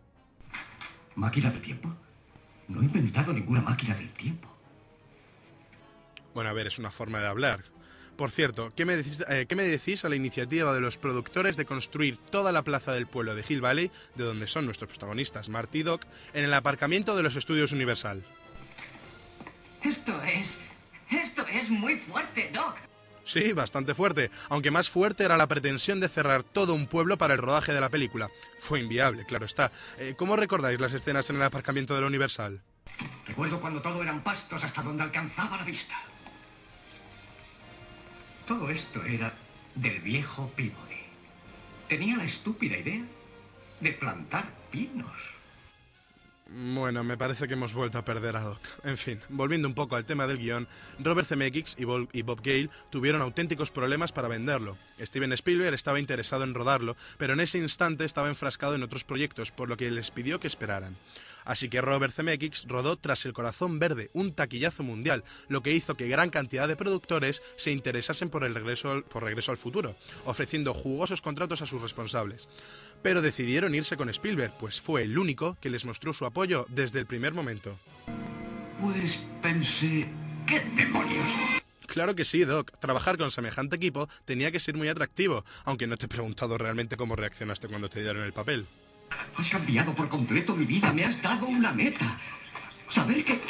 [1.16, 1.94] ¿Máquina del tiempo?
[2.68, 4.48] No he inventado ninguna máquina del tiempo.
[6.34, 7.64] Bueno, a ver, es una forma de hablar.
[8.16, 11.56] Por cierto, ¿qué me, decís, eh, qué me decís a la iniciativa de los productores
[11.56, 15.48] de construir toda la plaza del pueblo de Hill Valley, de donde son nuestros protagonistas,
[15.48, 18.22] Marty y Doc, en el aparcamiento de los estudios Universal?
[19.82, 20.60] Esto es...
[21.10, 22.78] Esto es muy fuerte, Doc.
[23.24, 27.34] Sí, bastante fuerte, aunque más fuerte era la pretensión de cerrar todo un pueblo para
[27.34, 28.30] el rodaje de la película.
[28.58, 29.70] Fue inviable, claro está.
[29.98, 32.62] Eh, ¿Cómo recordáis las escenas en el aparcamiento de la Universal?
[33.26, 35.94] Recuerdo cuando todo eran pastos hasta donde alcanzaba la vista.
[38.46, 39.32] Todo esto era
[39.74, 41.02] del viejo Peabody.
[41.88, 43.02] Tenía la estúpida idea
[43.80, 45.16] de plantar pinos.
[46.54, 48.58] Bueno, me parece que hemos vuelto a perder a Doc.
[48.84, 51.84] En fin, volviendo un poco al tema del guion, Robert Zemeckis y,
[52.18, 54.76] y Bob Gale tuvieron auténticos problemas para venderlo.
[55.00, 59.50] Steven Spielberg estaba interesado en rodarlo, pero en ese instante estaba enfrascado en otros proyectos,
[59.50, 60.94] por lo que les pidió que esperaran.
[61.44, 65.94] Así que Robert Zemeckis rodó Tras el Corazón Verde, un taquillazo mundial, lo que hizo
[65.94, 69.94] que gran cantidad de productores se interesasen por el regreso al, por Regreso al Futuro,
[70.24, 72.48] ofreciendo jugosos contratos a sus responsables.
[73.02, 77.00] Pero decidieron irse con Spielberg, pues fue el único que les mostró su apoyo desde
[77.00, 77.76] el primer momento.
[78.80, 80.08] Pues pensé,
[80.46, 81.26] ¿qué demonios?
[81.86, 82.72] Claro que sí, Doc.
[82.78, 86.96] Trabajar con semejante equipo tenía que ser muy atractivo, aunque no te he preguntado realmente
[86.96, 88.66] cómo reaccionaste cuando te dieron el papel.
[89.36, 92.18] Has cambiado por completo mi vida, me has dado una meta.
[92.88, 93.40] Saber que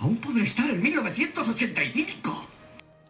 [0.00, 2.48] aún podré estar en 1985.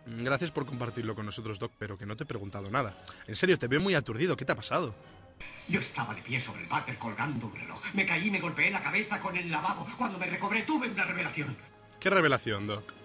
[0.06, 2.96] Gracias por compartirlo con nosotros, Doc, pero que no te he preguntado nada.
[3.26, 4.36] En serio, te veo muy aturdido.
[4.36, 4.94] ¿Qué te ha pasado?
[5.68, 7.80] Yo estaba de pie sobre el váter colgando un reloj.
[7.94, 9.86] Me caí y me golpeé la cabeza con el lavabo.
[9.96, 11.56] Cuando me recobré tuve una revelación.
[12.00, 12.97] ¿Qué revelación, Doc?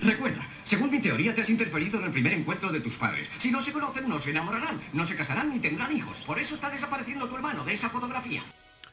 [0.00, 3.28] Recuerda, según mi teoría te has interferido en el primer encuentro de tus padres.
[3.38, 6.18] Si no se conocen, no se enamorarán, no se casarán ni tendrán hijos.
[6.26, 8.42] Por eso está desapareciendo tu hermano de esa fotografía.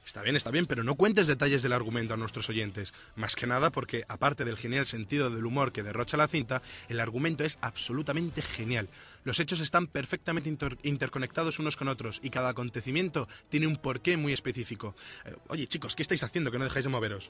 [0.05, 2.93] Está bien, está bien, pero no cuentes detalles del argumento a nuestros oyentes.
[3.15, 6.99] Más que nada porque, aparte del genial sentido del humor que derrocha la cinta, el
[6.99, 8.89] argumento es absolutamente genial.
[9.23, 14.17] Los hechos están perfectamente inter- interconectados unos con otros y cada acontecimiento tiene un porqué
[14.17, 14.95] muy específico.
[15.25, 17.29] Eh, oye, chicos, ¿qué estáis haciendo que no dejáis de moveros?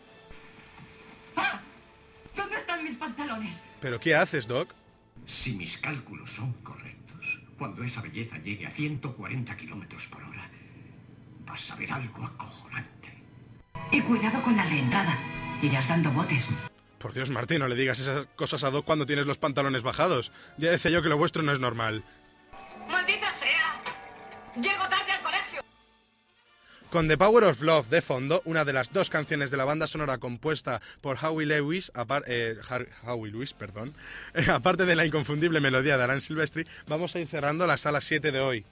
[1.36, 1.69] ¿Dónde están mis
[3.00, 3.64] pantalones?
[3.82, 4.70] ¿Pero qué haces, Doc?
[5.26, 10.50] Si mis cálculos son correctos, cuando esa belleza llegue a 140 kilómetros por hora,
[11.46, 13.24] vas a ver algo acojonante.
[13.92, 15.18] Y cuidado con la reentrada.
[15.62, 16.50] Irás dando botes.
[17.00, 20.32] Por Dios, Martín, no le digas esas cosas a Doc cuando tienes los pantalones bajados.
[20.58, 22.04] Ya decía yo que lo vuestro no es normal.
[22.90, 23.82] ¡Maldita sea!
[24.62, 24.89] ¡Llego!
[26.90, 29.86] Con The Power of Love de fondo, una de las dos canciones de la banda
[29.86, 31.92] sonora compuesta por Howie Lewis,
[32.26, 32.56] eh,
[33.04, 33.94] Howie Lewis, perdón,
[34.52, 38.32] aparte de la inconfundible melodía de Alan Silvestri, vamos a ir cerrando la sala 7
[38.32, 38.66] de hoy.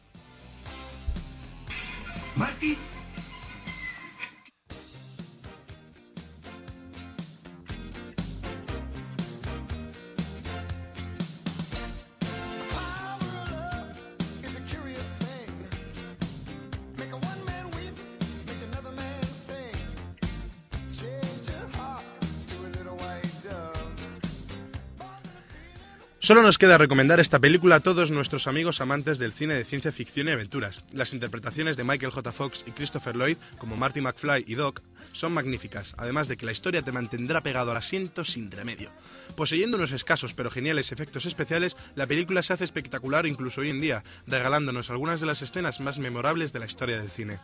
[26.28, 29.94] Solo nos queda recomendar esta película a todos nuestros amigos amantes del cine de ciencia
[29.94, 30.84] ficción y aventuras.
[30.92, 32.34] Las interpretaciones de Michael J.
[32.34, 34.82] Fox y Christopher Lloyd, como Marty McFly y Doc,
[35.14, 38.92] son magníficas, además de que la historia te mantendrá pegado al asiento sin remedio.
[39.38, 43.80] Poseyendo unos escasos pero geniales efectos especiales, la película se hace espectacular incluso hoy en
[43.80, 47.40] día, regalándonos algunas de las escenas más memorables de la historia del cine.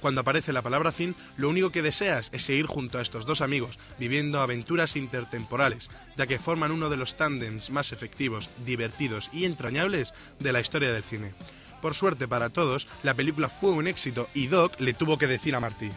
[0.00, 3.42] Cuando aparece la palabra fin, lo único que deseas es seguir junto a estos dos
[3.42, 8.23] amigos, viviendo aventuras intertemporales, ya que forman uno de los tándems más efectivos,
[8.64, 11.32] divertidos y entrañables de la historia del cine.
[11.80, 15.54] Por suerte para todos, la película fue un éxito y Doc le tuvo que decir
[15.54, 15.90] a Marty.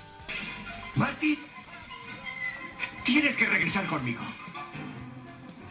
[0.95, 1.39] Marty,
[3.05, 4.21] tienes que regresar conmigo.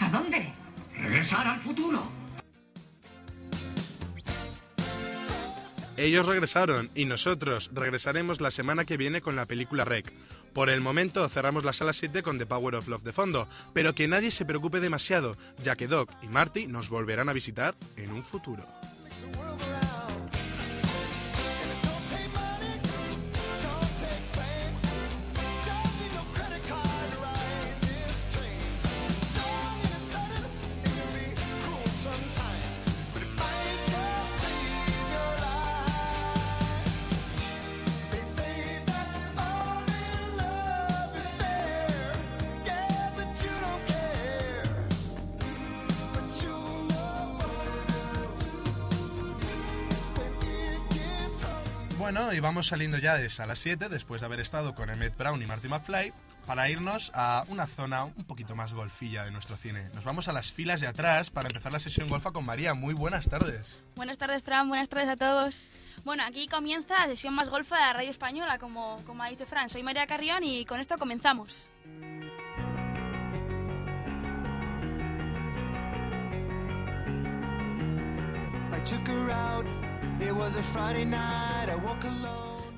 [0.01, 0.53] ¿A dónde?
[0.97, 2.11] Regresar al futuro.
[5.97, 10.13] Ellos regresaron y nosotros regresaremos la semana que viene con la película Rec.
[10.53, 13.95] Por el momento cerramos la sala 7 con The Power of Love de fondo, pero
[13.95, 18.13] que nadie se preocupe demasiado, ya que Doc y Marty nos volverán a visitar en
[18.13, 18.65] un futuro.
[52.07, 55.43] Bueno, y vamos saliendo ya de sala 7 después de haber estado con Emmett Brown
[55.43, 56.13] y Marty McFly
[56.47, 59.91] para irnos a una zona un poquito más golfilla de nuestro cine.
[59.93, 62.75] Nos vamos a las filas de atrás para empezar la sesión golfa con María.
[62.75, 63.83] Muy buenas tardes.
[63.97, 64.69] Buenas tardes, Fran.
[64.69, 65.61] Buenas tardes a todos.
[66.05, 69.45] Bueno, aquí comienza la sesión más golfa de la radio española, como, como ha dicho
[69.45, 69.69] Fran.
[69.69, 71.67] Soy María Carrión y con esto comenzamos.
[78.73, 79.86] I took her out.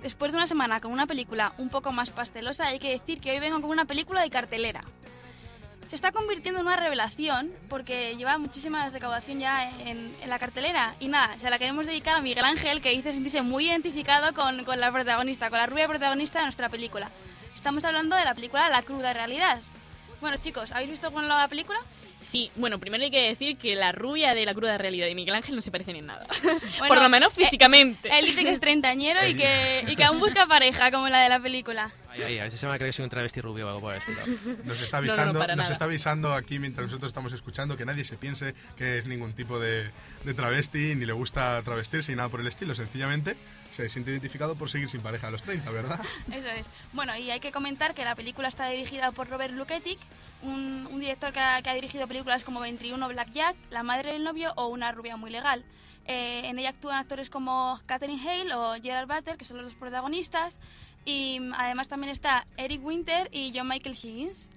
[0.02, 3.30] Después de una semana con una película un poco más pastelosa, hay que decir que
[3.30, 4.82] hoy vengo con una película de cartelera.
[5.88, 10.96] Se está convirtiendo en una revelación porque lleva muchísima recaudación ya en, la cartelera.
[10.98, 14.64] Y nada, se la queremos dedicar a Miguel Ángel, que dice sentirse muy identificado con,
[14.64, 17.08] con la protagonista, con la rubia protagonista de nuestra película.
[17.54, 19.60] Estamos hablando de la película La cruda realidad.
[20.20, 21.78] Bueno, chicos, ¿habéis visto con la película?
[22.20, 25.34] Sí, bueno, primero hay que decir que la rubia de la cruda realidad y Miguel
[25.34, 26.26] Ángel no se parecen en nada.
[26.78, 28.08] Bueno, Por lo menos eh, físicamente.
[28.16, 31.28] Él dice que es treintañero y que, y que aún busca pareja, como la de
[31.28, 31.90] la película.
[32.10, 33.94] Ay, ay, a si se a creer que soy un travesti rubio o algo por
[33.94, 34.18] el estilo.
[34.64, 37.84] Nos está No, no, no, avisando, nos está avisando aquí mientras nosotros estamos escuchando que
[37.84, 39.90] nadie se piense que es ningún tipo de,
[40.24, 42.74] de travesti ni le gusta travestirse ni nada por el estilo.
[42.74, 43.36] Sencillamente
[43.70, 46.00] se siente identificado por seguir sin pareja a los 30, ¿verdad?
[46.32, 46.66] Eso es.
[46.92, 49.98] Bueno, y hay que comentar que la película está dirigida por Robert Luketic,
[50.42, 54.24] un, un director que ha, que ha dirigido películas como 21 Blackjack, La madre del
[54.24, 55.64] novio o Una rubia muy legal.
[56.06, 59.74] Eh, en ella actúan actores como Catherine Hale o Gerard Butler, que son los dos
[59.74, 60.56] protagonistas.
[61.04, 64.48] Y mm, además también está Eric Winter y John Michael Higgins.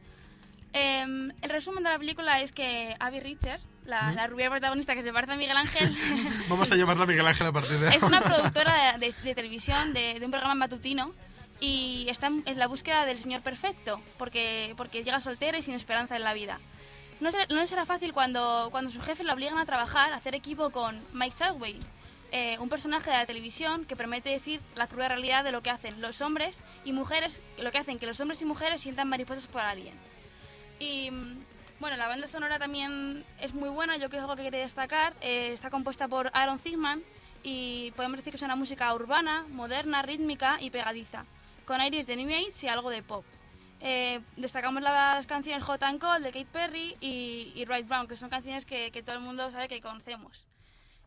[0.73, 3.59] Em, el resumen de la película es que Abby Richter,
[3.91, 5.95] la, la rubia protagonista que se parece a Miguel Ángel,
[6.49, 8.29] Vamos a llamarla Miguel Ángel a partir de es una ahora.
[8.35, 11.13] productora de, de- de televisión de, de un programa matutino
[11.59, 16.15] y está en, la búsqueda del señor perfecto porque, porque llega soltera y sin esperanza
[16.15, 16.59] en la vida.
[17.19, 20.15] No, será- no le será fácil cuando, cuando su jefe la obligan a trabajar, a
[20.15, 21.77] hacer equipo con Mike Sadway,
[22.31, 25.69] eh, un personaje de la televisión que promete decir la cruda realidad de lo que
[25.69, 29.45] hacen los hombres y mujeres, lo que hacen que los hombres y mujeres sientan mariposas
[29.47, 29.93] por alguien.
[30.79, 31.43] Y mm,
[31.81, 34.59] bueno, la banda sonora también es muy buena, yo creo que es algo que quería
[34.59, 35.15] destacar.
[35.19, 37.01] Eh, está compuesta por Aaron Zigman
[37.41, 41.25] y podemos decir que es una música urbana, moderna, rítmica y pegadiza,
[41.65, 43.25] con aires de New Age y algo de pop.
[43.79, 48.15] Eh, destacamos las canciones Hot and Cold de Kate Perry y, y Right Brown, que
[48.15, 50.47] son canciones que, todo el mundo sabe que conocemos.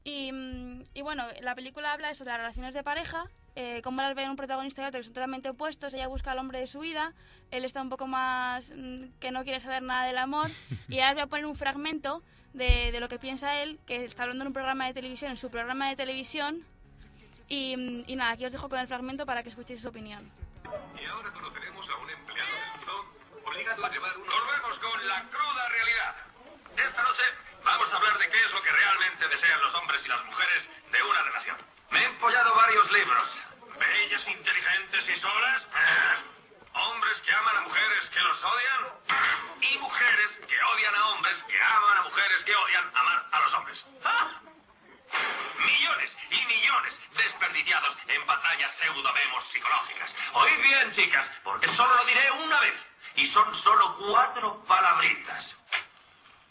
[0.02, 4.02] Y, mm, y bueno, la película habla eso de las relaciones de pareja, eh, cómo
[4.02, 5.94] las ven un protagonista y otro que son totalmente opuestos.
[5.94, 7.12] Ella busca al hombre de su vida,
[7.50, 10.50] él está un poco más mm, que no quiere saber nada del amor.
[10.88, 14.04] y ahora os voy a poner un fragmento de, de lo que piensa él, que
[14.04, 16.64] está hablando en un programa de televisión, en su programa de televisión.
[17.48, 20.28] Y, mm, y nada, aquí os dejo con el fragmento para que escuchéis su opinión.
[21.00, 23.04] Y ahora conoceremos a un empleado del zoo
[23.46, 24.24] obligado a llevar un...
[24.24, 26.14] Volvemos con la cruda realidad.
[26.76, 27.22] Esta noche
[27.64, 30.70] vamos a hablar de qué es lo que realmente desean los hombres y las mujeres
[30.90, 31.73] de una relación.
[31.94, 33.22] Me he empollado varios libros.
[33.78, 35.64] Bellas, inteligentes y solas.
[36.72, 39.60] Hombres que aman a mujeres que los odian.
[39.60, 43.54] Y mujeres que odian a hombres que aman a mujeres que odian amar a los
[43.54, 43.86] hombres.
[44.04, 44.28] ¡Ah!
[45.64, 50.16] Millones y millones desperdiciados en batallas pseudo-demos psicológicas.
[50.32, 52.86] Oíd bien, chicas, porque solo lo diré una vez.
[53.14, 55.54] Y son solo cuatro palabritas.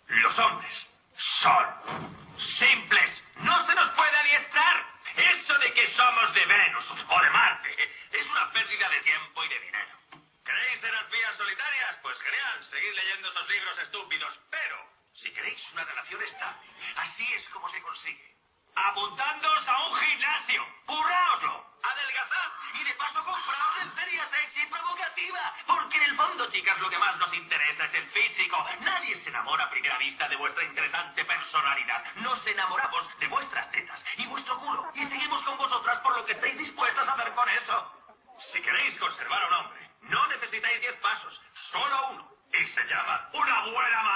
[0.07, 1.67] Los hombres son
[2.37, 3.21] simples.
[3.41, 4.92] No se nos puede adiestrar.
[5.15, 9.49] Eso de que somos de Venus o de Marte es una pérdida de tiempo y
[9.49, 9.97] de dinero.
[10.43, 11.97] ¿Queréis ser arpías solitarias?
[12.01, 14.39] Pues genial, seguid leyendo esos libros estúpidos.
[14.49, 18.35] Pero, si queréis una relación estable, así es como se consigue.
[18.75, 19.72] Apuntándoos a
[26.53, 28.63] chicas, lo que más nos interesa es el físico.
[28.81, 32.05] Nadie se enamora a primera vista de vuestra interesante personalidad.
[32.17, 34.91] Nos enamoramos de vuestras tetas y vuestro culo.
[34.93, 37.91] Y seguimos con vosotras por lo que estáis dispuestas a hacer con eso.
[38.37, 42.31] Si queréis conservar a un hombre, no necesitáis diez pasos, solo uno.
[42.53, 44.12] Y se llama una buena mamada.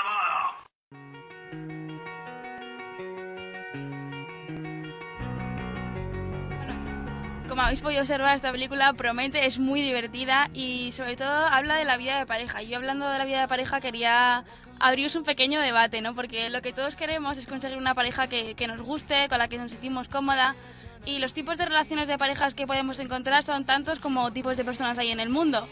[7.58, 11.86] Como habéis podido observar, esta película promete, es muy divertida y sobre todo habla de
[11.86, 12.62] la vida de pareja.
[12.62, 14.46] Yo hablando de la vida de pareja quería
[14.80, 16.14] abriros un pequeño debate, ¿no?
[16.14, 19.48] Porque lo que todos queremos es conseguir una pareja que, que nos guste, con la
[19.48, 20.54] que nos sentimos cómoda.
[21.04, 24.64] Y los tipos de relaciones de parejas que podemos encontrar son tantos como tipos de
[24.64, 25.68] personas hay en el mundo.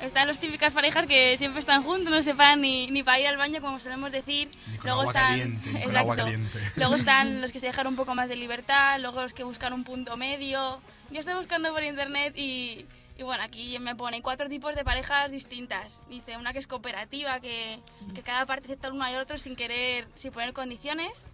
[0.00, 3.26] Están las típicas parejas que siempre están juntos, no se paran ni, ni para ir
[3.26, 4.48] al baño, como solemos decir.
[4.78, 5.98] con luego agua están, caliente, ni con Exacto.
[5.98, 6.58] agua caliente.
[6.76, 9.72] Luego están los que se dejan un poco más de libertad, luego los que buscan
[9.74, 10.80] un punto medio.
[11.10, 12.86] Yo estoy buscando por internet y,
[13.18, 16.00] y bueno, aquí me pone cuatro tipos de parejas distintas.
[16.08, 17.78] Dice una que es cooperativa, que,
[18.14, 21.26] que cada parte acepta el uno y el otro sin querer, sin poner condiciones.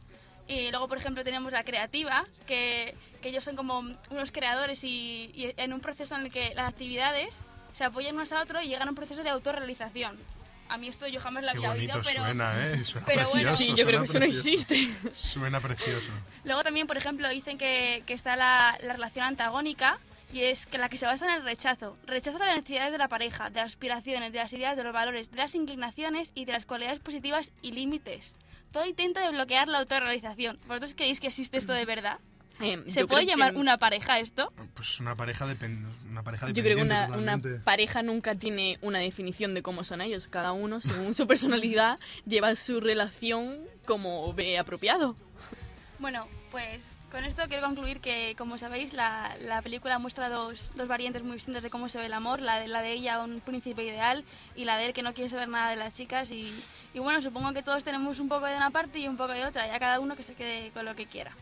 [0.49, 3.79] Y luego, por ejemplo, tenemos la creativa, que, que ellos son como
[4.11, 7.37] unos creadores y, y en un proceso en el que las actividades
[7.77, 10.17] se apoyan unos a otros y llegan a un proceso de autorrealización.
[10.71, 12.25] A mí esto yo jamás lo Qué había bonito oído, pero...
[12.25, 12.85] suena, ¿eh?
[12.85, 13.51] Suena pero bueno.
[13.51, 13.57] precioso.
[13.59, 14.49] Sí, yo suena creo que eso no precioso.
[14.49, 15.11] existe.
[15.15, 16.11] Suena precioso.
[16.45, 19.99] Luego también, por ejemplo, dicen que, que está la, la relación antagónica
[20.33, 21.99] y es que la que se basa en el rechazo.
[22.07, 24.95] Rechazo de las necesidades de la pareja, de las aspiraciones, de las ideas, de los
[24.95, 28.37] valores, de las inclinaciones y de las cualidades positivas y límites.
[28.73, 30.57] Todo intento de bloquear la autorrealización.
[30.67, 32.19] ¿Vosotros creéis que existe esto de verdad?
[32.61, 34.53] Eh, ¿Se puede que- llamar una pareja esto?
[34.75, 35.87] Pues una pareja, depend...
[36.11, 40.29] una pareja Yo creo que una, pareja nunca tiene una definición de cómo son ellos.
[40.29, 45.17] Cada uno, según su personalidad, lleva su relación como ve apropiado.
[45.99, 50.89] Bueno, pues con esto quiero concluir que, como sabéis, la, la película muestra dos, dos
[50.89, 53.41] variantes muy distintas de cómo se ve el amor, la de, la de ella, un
[53.41, 56.31] príncipe ideal, y la de él que no quiere saber nada de las chicas.
[56.31, 56.53] Y,
[56.93, 59.45] y bueno, supongo que todos tenemos un poco de una parte y un poco de
[59.45, 61.33] otra, ya cada uno que se quede con lo que quiera.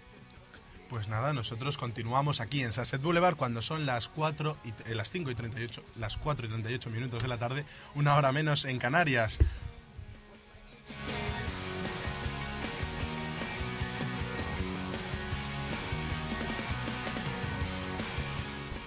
[0.88, 5.10] Pues nada, nosotros continuamos aquí en Sunset Boulevard cuando son las 4 y, eh, las
[5.10, 8.78] 5 y 38, las 4 y 38 minutos de la tarde, una hora menos en
[8.78, 9.38] Canarias.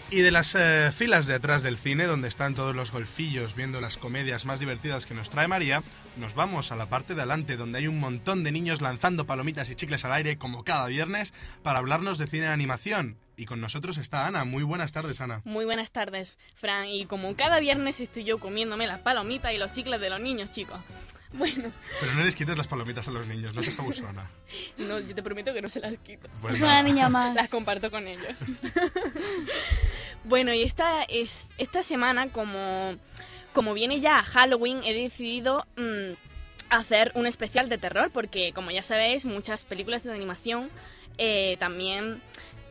[0.10, 3.82] Y de las eh, filas de atrás del cine, donde están todos los golfillos viendo
[3.82, 5.84] las comedias más divertidas que nos trae María,
[6.16, 9.70] nos vamos a la parte de adelante, donde hay un montón de niños lanzando palomitas
[9.70, 13.18] y chicles al aire, como cada viernes, para hablarnos de cine de animación.
[13.36, 14.46] Y con nosotros está Ana.
[14.46, 15.42] Muy buenas tardes, Ana.
[15.44, 16.88] Muy buenas tardes, Fran.
[16.88, 20.52] Y como cada viernes estoy yo comiéndome las palomitas y los chicles de los niños,
[20.52, 20.80] chicos.
[21.34, 24.30] Bueno, Pero no les quites las palomitas a los niños, no seas abusona.
[24.78, 26.30] no, yo te prometo que no se las quito.
[26.42, 27.36] Pues Es una niña más.
[27.36, 28.40] Las comparto con ellos.
[30.24, 32.96] bueno, y esta, es, esta semana, como,
[33.54, 36.14] como viene ya Halloween, he decidido mm,
[36.70, 40.70] hacer un especial de terror, porque como ya sabéis, muchas películas de animación
[41.18, 42.22] eh, también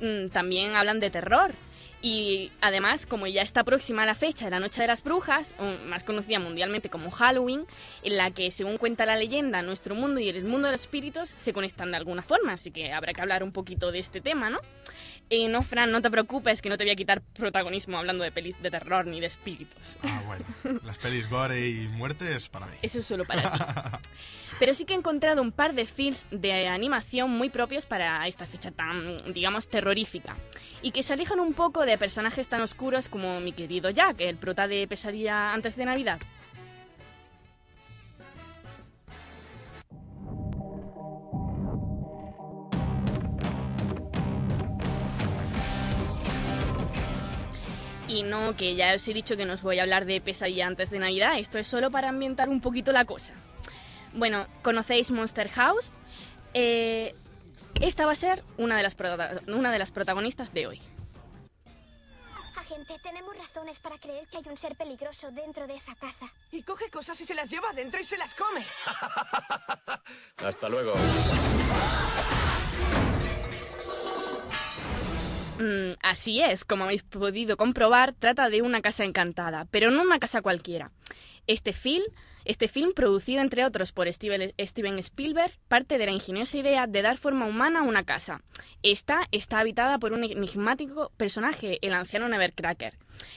[0.00, 1.52] mm, también hablan de terror.
[2.02, 5.54] Y además, como ya está próxima la fecha de la Noche de las Brujas,
[5.86, 7.66] más conocida mundialmente como Halloween,
[8.02, 11.34] en la que, según cuenta la leyenda, nuestro mundo y el mundo de los espíritus
[11.36, 14.50] se conectan de alguna forma, así que habrá que hablar un poquito de este tema,
[14.50, 14.60] ¿no?
[15.28, 18.30] Eh, no, Fran, no te preocupes, que no te voy a quitar protagonismo hablando de
[18.30, 19.96] pelis de terror ni de espíritus.
[20.02, 20.80] Ah, bueno.
[20.84, 22.76] Las pelis gore y muerte es para mí.
[22.82, 23.58] Eso es solo para ti.
[24.58, 28.46] Pero sí que he encontrado un par de films de animación muy propios para esta
[28.46, 30.34] fecha tan, digamos, terrorífica.
[30.80, 34.36] Y que se alejan un poco de personajes tan oscuros como mi querido Jack, el
[34.36, 36.20] prota de Pesadilla antes de Navidad.
[48.08, 50.66] Y no, que ya os he dicho que no os voy a hablar de Pesadilla
[50.66, 53.34] antes de Navidad, esto es solo para ambientar un poquito la cosa.
[54.12, 55.92] Bueno, ¿conocéis Monster House?
[56.54, 57.14] Eh,
[57.80, 58.96] esta va a ser una de, las
[59.48, 60.80] una de las protagonistas de hoy.
[62.84, 66.26] Tenemos razones para creer que hay un ser peligroso dentro de esa casa.
[66.52, 68.64] Y coge cosas y se las lleva adentro y se las come.
[70.36, 70.92] Hasta luego.
[75.58, 80.18] Mm, así es, como habéis podido comprobar, trata de una casa encantada, pero no una
[80.18, 80.90] casa cualquiera.
[81.46, 82.04] Este film,
[82.44, 87.16] este film, producido entre otros por Steven, Spielberg, parte de la ingeniosa idea de dar
[87.16, 88.42] forma humana a una casa.
[88.82, 92.94] Esta está habitada por un enigmático personaje, el anciano Nevercracker,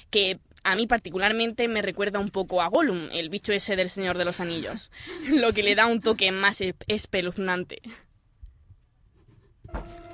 [0.09, 4.17] que a mí particularmente me recuerda un poco a Gollum, el bicho ese del Señor
[4.17, 4.91] de los Anillos,
[5.29, 7.81] lo que le da un toque más espeluznante.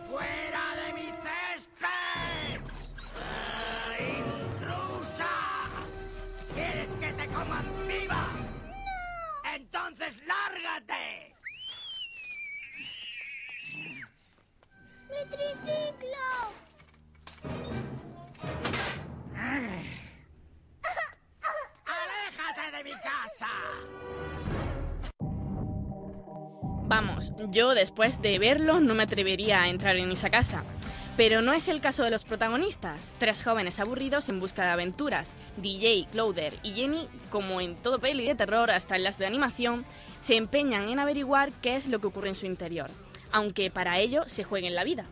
[0.10, 0.64] ¡Fuera
[15.16, 16.28] ¡Mi triciclo!
[21.86, 23.47] ¡Aléjate de mi casa!
[26.88, 30.63] Vamos, yo después de verlo no me atrevería a entrar en esa casa.
[31.16, 35.34] Pero no es el caso de los protagonistas, tres jóvenes aburridos en busca de aventuras.
[35.55, 39.86] DJ, Clowder y Jenny, como en todo peli de terror hasta en las de animación,
[40.20, 42.91] se empeñan en averiguar qué es lo que ocurre en su interior,
[43.36, 45.04] aunque para ello se jueguen la vida.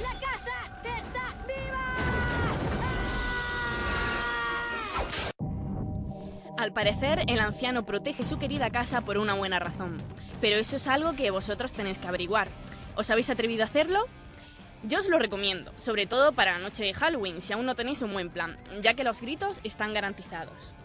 [0.00, 0.14] ¡La
[1.48, 1.80] viva!
[6.56, 10.00] Al parecer, el anciano protege su querida casa por una buena razón,
[10.40, 12.46] pero eso es algo que vosotros tenéis que averiguar.
[12.94, 14.04] ¿Os habéis atrevido a hacerlo?
[14.84, 18.02] Yo os lo recomiendo, sobre todo para la noche de Halloween, si aún no tenéis
[18.02, 20.76] un buen plan, ya que los gritos están garantizados.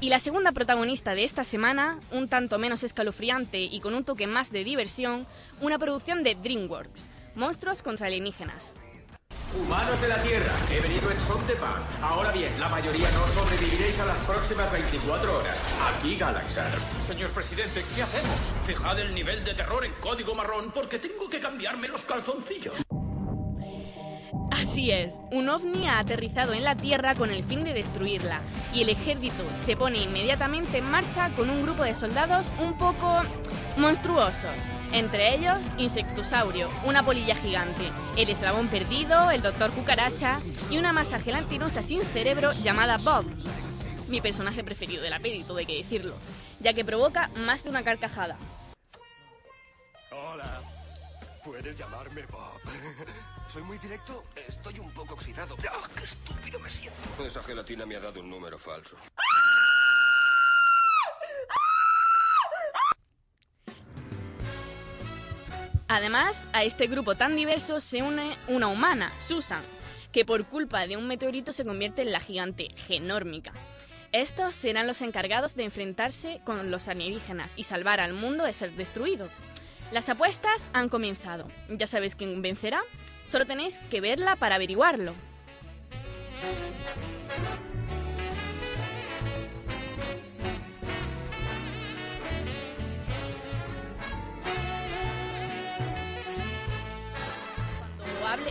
[0.00, 4.28] Y la segunda protagonista de esta semana, un tanto menos escalofriante y con un toque
[4.28, 5.26] más de diversión,
[5.60, 8.78] una producción de DreamWorks, Monstruos contra alienígenas.
[9.56, 11.80] Humanos de la Tierra, he venido en son de paz.
[12.02, 15.62] Ahora bien, la mayoría no sobreviviréis a las próximas 24 horas.
[15.96, 16.70] Aquí Galaxar.
[17.06, 18.36] Señor presidente, ¿qué hacemos?
[18.66, 22.74] Fijad el nivel de terror en código marrón porque tengo que cambiarme los calzoncillos.
[24.60, 28.40] Así es, un ovni ha aterrizado en la Tierra con el fin de destruirla,
[28.74, 33.22] y el ejército se pone inmediatamente en marcha con un grupo de soldados un poco
[33.76, 34.56] monstruosos.
[34.92, 37.84] Entre ellos, Insectosaurio, una polilla gigante,
[38.16, 40.40] el eslabón perdido, el doctor cucaracha
[40.70, 43.26] y una masa gelatinosa sin cerebro llamada Bob.
[44.10, 46.14] Mi personaje preferido de la hay que decirlo,
[46.60, 48.36] ya que provoca más de una carcajada.
[50.10, 50.60] Hola.
[51.44, 53.37] Puedes llamarme Bob.
[53.48, 54.24] Soy muy directo.
[54.46, 55.56] Estoy un poco oxidado.
[55.70, 57.24] ¡Ah, qué estúpido me siento!
[57.24, 58.96] Esa gelatina me ha dado un número falso.
[65.88, 69.62] Además, a este grupo tan diverso se une una humana, Susan,
[70.12, 73.52] que por culpa de un meteorito se convierte en la gigante genórmica.
[74.12, 78.72] Estos serán los encargados de enfrentarse con los alienígenas y salvar al mundo de ser
[78.72, 79.30] destruido.
[79.90, 81.48] Las apuestas han comenzado.
[81.70, 82.82] ¿Ya sabéis quién vencerá?
[83.28, 85.12] Solo tenéis que verla para averiguarlo.
[97.98, 98.50] Cuando hable...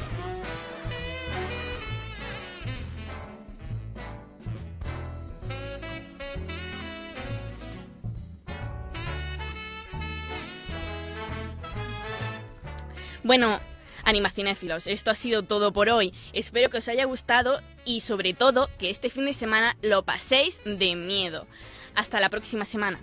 [13.24, 13.60] Bueno,
[14.08, 16.14] animacinéfilos, esto ha sido todo por hoy.
[16.34, 20.62] Espero que os haya gustado y sobre todo que este fin de semana lo paséis
[20.66, 21.46] de miedo.
[21.94, 23.00] Hasta la próxima semana.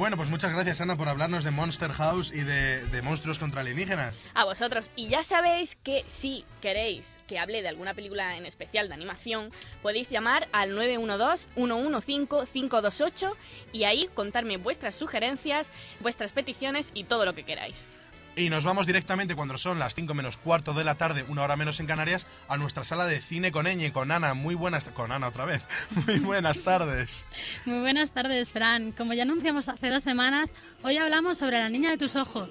[0.00, 4.24] Bueno, pues muchas gracias Ana por hablarnos de Monster House y de, monstruos contra alienígenas.
[4.32, 4.90] A vosotros.
[4.96, 9.50] Y ya sabéis que si queréis que hable de alguna película en especial de animación,
[9.82, 13.34] podéis llamar al 912-115-528
[13.74, 15.70] y ahí contarme vuestras sugerencias,
[16.00, 17.90] vuestras peticiones y todo lo que queráis.
[18.36, 21.56] Y nos vamos directamente cuando son las 5 menos cuarto de la tarde, una hora
[21.56, 24.34] menos en Canarias, a nuestra sala de cine con Eñe, con Ana.
[24.34, 25.62] Muy buenas, con Ana otra vez.
[26.06, 27.26] Muy buenas tardes.
[27.64, 28.92] Muy buenas tardes, Fran.
[28.92, 32.48] Como ya anunciamos hace dos semanas, hoy hablamos sobre la niña de tus ojos.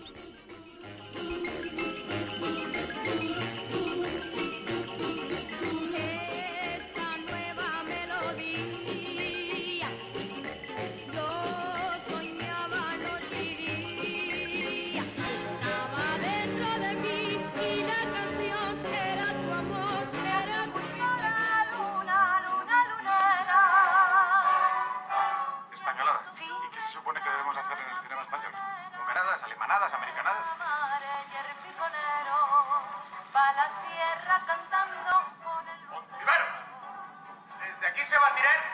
[38.20, 38.69] Va a tirar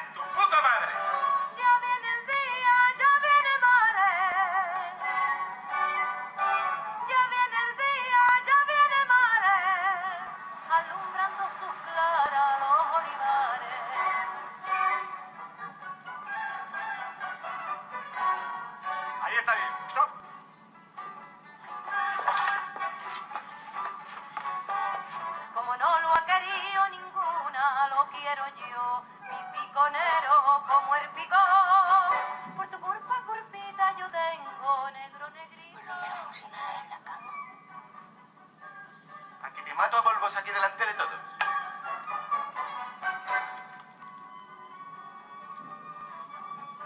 [40.34, 41.20] aquí delante de todos.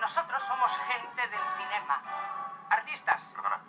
[0.01, 2.01] Nosotros somos gente del cinema.
[2.69, 3.23] Artistas.
[3.33, 3.59] Perdona.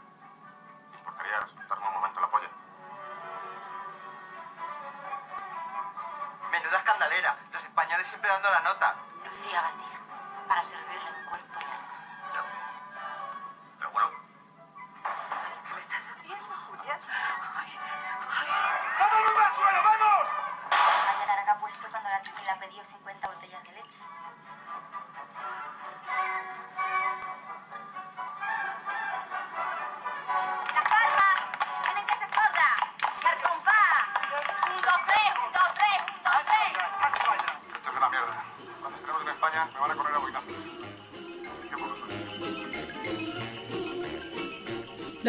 [0.90, 2.48] ¿Me importaría soltarme un momento la polla?
[6.50, 7.36] Menuda escandalera.
[7.52, 8.96] Los españoles siempre dando la nota.
[9.24, 9.98] Lucía Gandía,
[10.48, 11.49] para servirle en cuerpo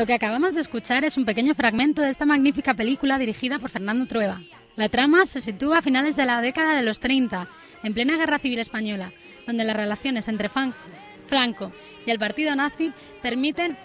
[0.02, 3.70] Lo que acabamos de escuchar es un pequeño fragmento de esta magnífica película dirigida por
[3.70, 4.42] Fernando Trueba.
[4.76, 7.48] La trama se sitúa a finales de la década de los 30,
[7.84, 9.12] en plena Guerra Civil Española,
[9.46, 11.72] donde las relaciones entre Franco
[12.04, 12.92] y el partido nazi
[13.22, 13.78] permiten...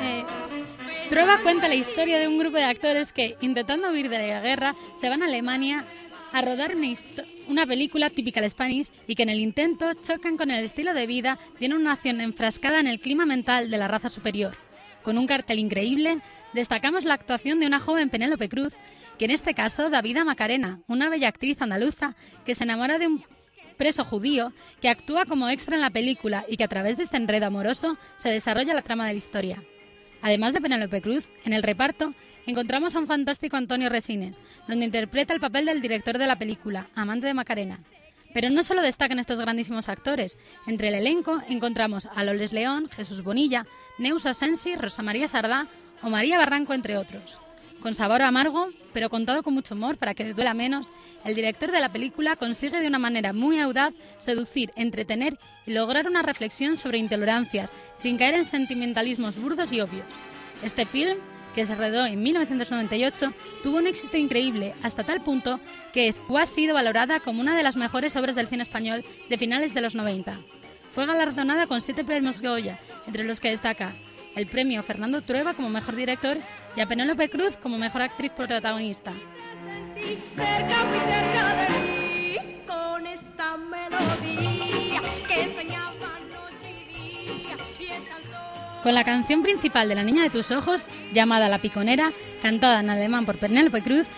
[0.00, 0.24] Eh,
[1.10, 4.74] Trueba cuenta la historia de un grupo de actores que, intentando huir de la guerra,
[4.96, 5.84] se van a Alemania
[6.32, 7.11] a rodar una, histo-
[7.52, 11.38] una película típica Spanish y que en el intento chocan con el estilo de vida
[11.60, 14.56] de una nación enfrascada en el clima mental de la raza superior.
[15.02, 16.18] Con un cartel increíble,
[16.54, 18.72] destacamos la actuación de una joven Penélope Cruz,
[19.18, 22.98] que en este caso da vida a Macarena, una bella actriz andaluza que se enamora
[22.98, 23.22] de un
[23.76, 27.18] preso judío que actúa como extra en la película y que a través de este
[27.18, 29.62] enredo amoroso se desarrolla la trama de la historia.
[30.22, 32.14] Además de Penélope Cruz, en el reparto
[32.46, 36.86] encontramos a un fantástico Antonio Resines, donde interpreta el papel del director de la película,
[36.94, 37.80] amante de Macarena.
[38.34, 40.38] Pero no solo destacan estos grandísimos actores.
[40.66, 43.66] Entre el elenco encontramos a Loles León, Jesús Bonilla,
[43.98, 45.66] Neus Asensi, Rosa María Sardá
[46.02, 47.38] o María Barranco, entre otros.
[47.82, 50.92] Con sabor amargo, pero contado con mucho humor para que duela menos,
[51.24, 55.36] el director de la película consigue de una manera muy audaz seducir, entretener
[55.66, 60.06] y lograr una reflexión sobre intolerancias, sin caer en sentimentalismos burdos y obvios.
[60.62, 61.18] Este film,
[61.54, 63.32] que se rodó en 1998,
[63.62, 65.60] tuvo un éxito increíble, hasta tal punto
[65.92, 69.74] que ha sido valorada como una de las mejores obras del cine español de finales
[69.74, 70.38] de los 90.
[70.92, 73.94] Fue galardonada con siete premios Goya, entre los que destaca
[74.34, 76.38] el premio Fernando Trueba como mejor director
[76.76, 79.12] y a Penélope Cruz como mejor actriz protagonista.
[88.82, 92.12] Con la canción principal de La Niña de tus Ojos, llamada La Piconera,
[92.42, 94.08] cantada en alemán por Penélope Cruz,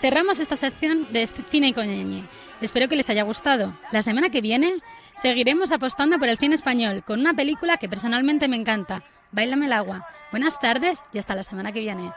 [0.00, 2.24] cerramos esta sección de este cine y coñeñe.
[2.60, 3.72] Espero que les haya gustado.
[3.92, 4.74] La semana que viene
[5.14, 9.72] seguiremos apostando por el cine español con una película que personalmente me encanta, Bailame el
[9.72, 10.06] agua.
[10.30, 12.12] Buenas tardes y hasta la semana que viene.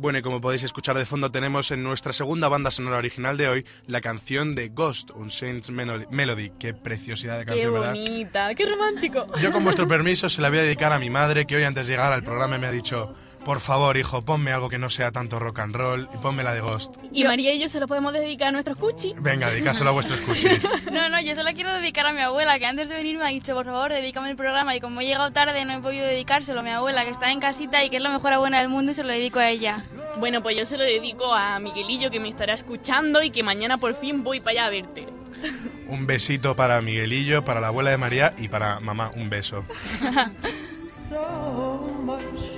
[0.00, 3.48] Bueno, y como podéis escuchar de fondo, tenemos en nuestra segunda banda sonora original de
[3.48, 6.50] hoy la canción de Ghost, un Saints Melo- Melody.
[6.56, 7.94] Qué preciosidad de Qué canción, ¿verdad?
[7.94, 9.26] bonita, qué romántico.
[9.42, 11.88] Yo, con vuestro permiso, se la voy a dedicar a mi madre, que hoy antes
[11.88, 13.12] de llegar al programa me ha dicho:
[13.48, 16.52] Por favor, hijo, ponme algo que no sea tanto rock and roll y ponme la
[16.52, 16.94] de Ghost.
[17.14, 19.14] Y María y yo se lo podemos dedicar a nuestros cuchis.
[19.22, 20.68] Venga, dedicáselo a vuestros cuchis.
[20.92, 23.24] No, no, yo se la quiero dedicar a mi abuela, que antes de venir me
[23.24, 24.76] ha dicho, por favor, dedícame el programa.
[24.76, 27.40] Y como he llegado tarde, no he podido dedicárselo a mi abuela, que está en
[27.40, 29.82] casita y que es la mejor abuela del mundo, y se lo dedico a ella.
[30.18, 33.78] Bueno, pues yo se lo dedico a Miguelillo, que me estará escuchando y que mañana
[33.78, 35.06] por fin voy para allá a verte.
[35.88, 39.64] Un besito para Miguelillo, para la abuela de María y para mamá, un beso.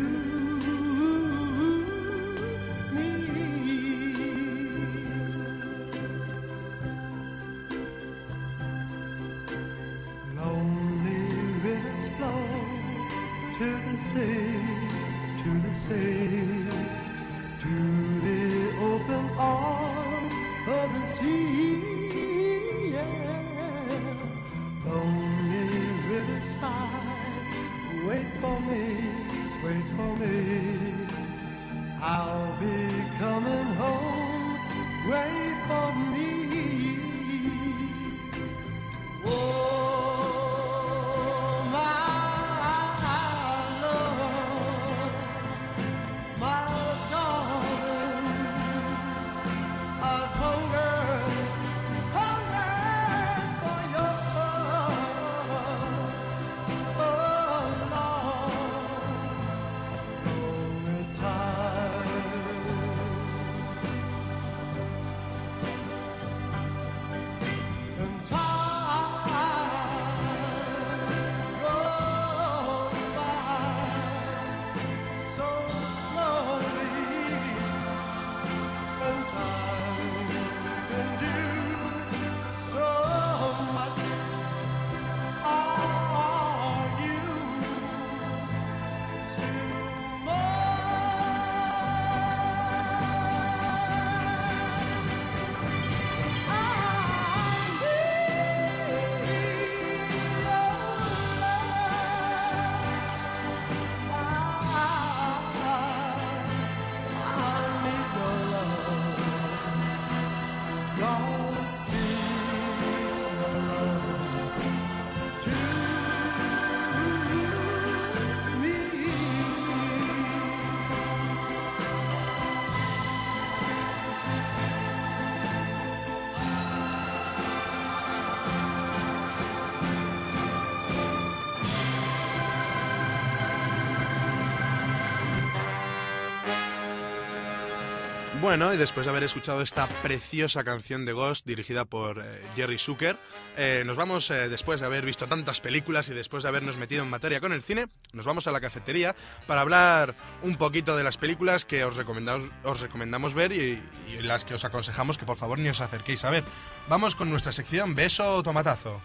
[138.51, 142.77] Bueno, y después de haber escuchado esta preciosa canción de Ghost dirigida por eh, Jerry
[142.77, 143.17] Zucker,
[143.55, 147.01] eh, nos vamos, eh, después de haber visto tantas películas y después de habernos metido
[147.01, 149.15] en materia con el cine, nos vamos a la cafetería
[149.47, 154.21] para hablar un poquito de las películas que os recomendamos, os recomendamos ver y, y
[154.21, 156.43] las que os aconsejamos que por favor ni os acerquéis a ver.
[156.89, 158.99] Vamos con nuestra sección Beso o Tomatazo.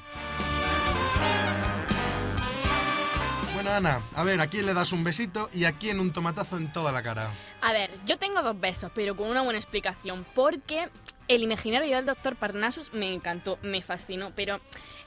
[3.67, 6.57] Bueno, Ana, a ver, ¿a quién le das un besito y a quién un tomatazo
[6.57, 7.33] en toda la cara?
[7.63, 10.89] A ver, yo tengo dos besos, pero con una buena explicación, porque
[11.27, 14.61] El imaginario del Doctor Parnassus me encantó, me fascinó, pero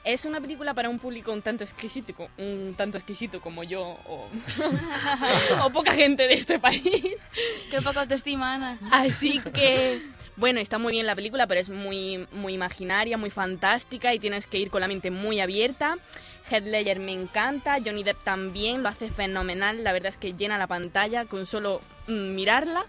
[0.04, 4.28] es una película para un público un tanto exquisito, un tanto exquisito como yo o,
[5.64, 7.16] o poca gente de este país.
[7.70, 8.78] Qué poca autoestima, Ana.
[8.90, 10.02] Así que,
[10.36, 14.46] bueno, está muy bien la película, pero es muy, muy imaginaria, muy fantástica y tienes
[14.46, 15.96] que ir con la mente muy abierta.
[16.50, 20.58] Heath Ledger me encanta, Johnny Depp también, lo hace fenomenal, la verdad es que llena
[20.58, 22.86] la pantalla con solo mm, mirarla.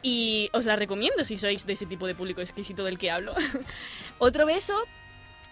[0.00, 3.34] Y os la recomiendo si sois de ese tipo de público exquisito del que hablo.
[4.18, 4.84] Otro beso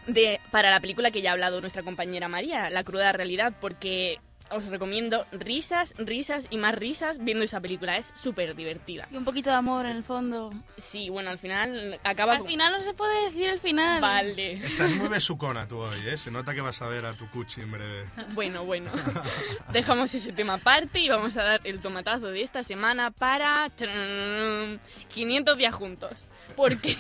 [0.07, 4.21] de, para la película que ya ha hablado nuestra compañera María, La cruda realidad, porque
[4.51, 7.97] os recomiendo risas, risas y más risas viendo esa película.
[7.97, 9.09] Es súper divertida.
[9.11, 10.53] Y un poquito de amor en el fondo.
[10.77, 14.01] Sí, bueno, al final acaba Al con- final no se puede decir el final.
[14.01, 14.53] Vale.
[14.55, 16.17] Estás muy besucona tú hoy, ¿eh?
[16.17, 18.05] Se nota que vas a ver a tu cuchi en breve.
[18.35, 18.91] Bueno, bueno.
[19.73, 24.81] Dejamos ese tema aparte y vamos a dar el tomatazo de esta semana para ¡tarán!
[25.09, 26.25] 500 días juntos.
[26.55, 26.97] Porque,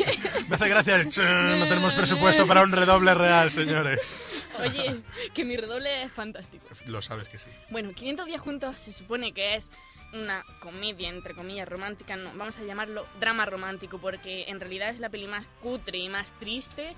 [0.49, 1.07] Me hace gracia el...
[1.07, 4.15] No tenemos presupuesto para un redoble real, señores.
[4.61, 5.01] oye,
[5.35, 6.67] que mi redoble es fantástico.
[6.87, 7.49] Lo sabes que sí.
[7.71, 9.71] Bueno, 500 días juntos se supone que es
[10.13, 15.01] una comedia, entre comillas, romántica, no, vamos a llamarlo drama romántico, porque en realidad es
[15.01, 16.95] la peli más cutre y más triste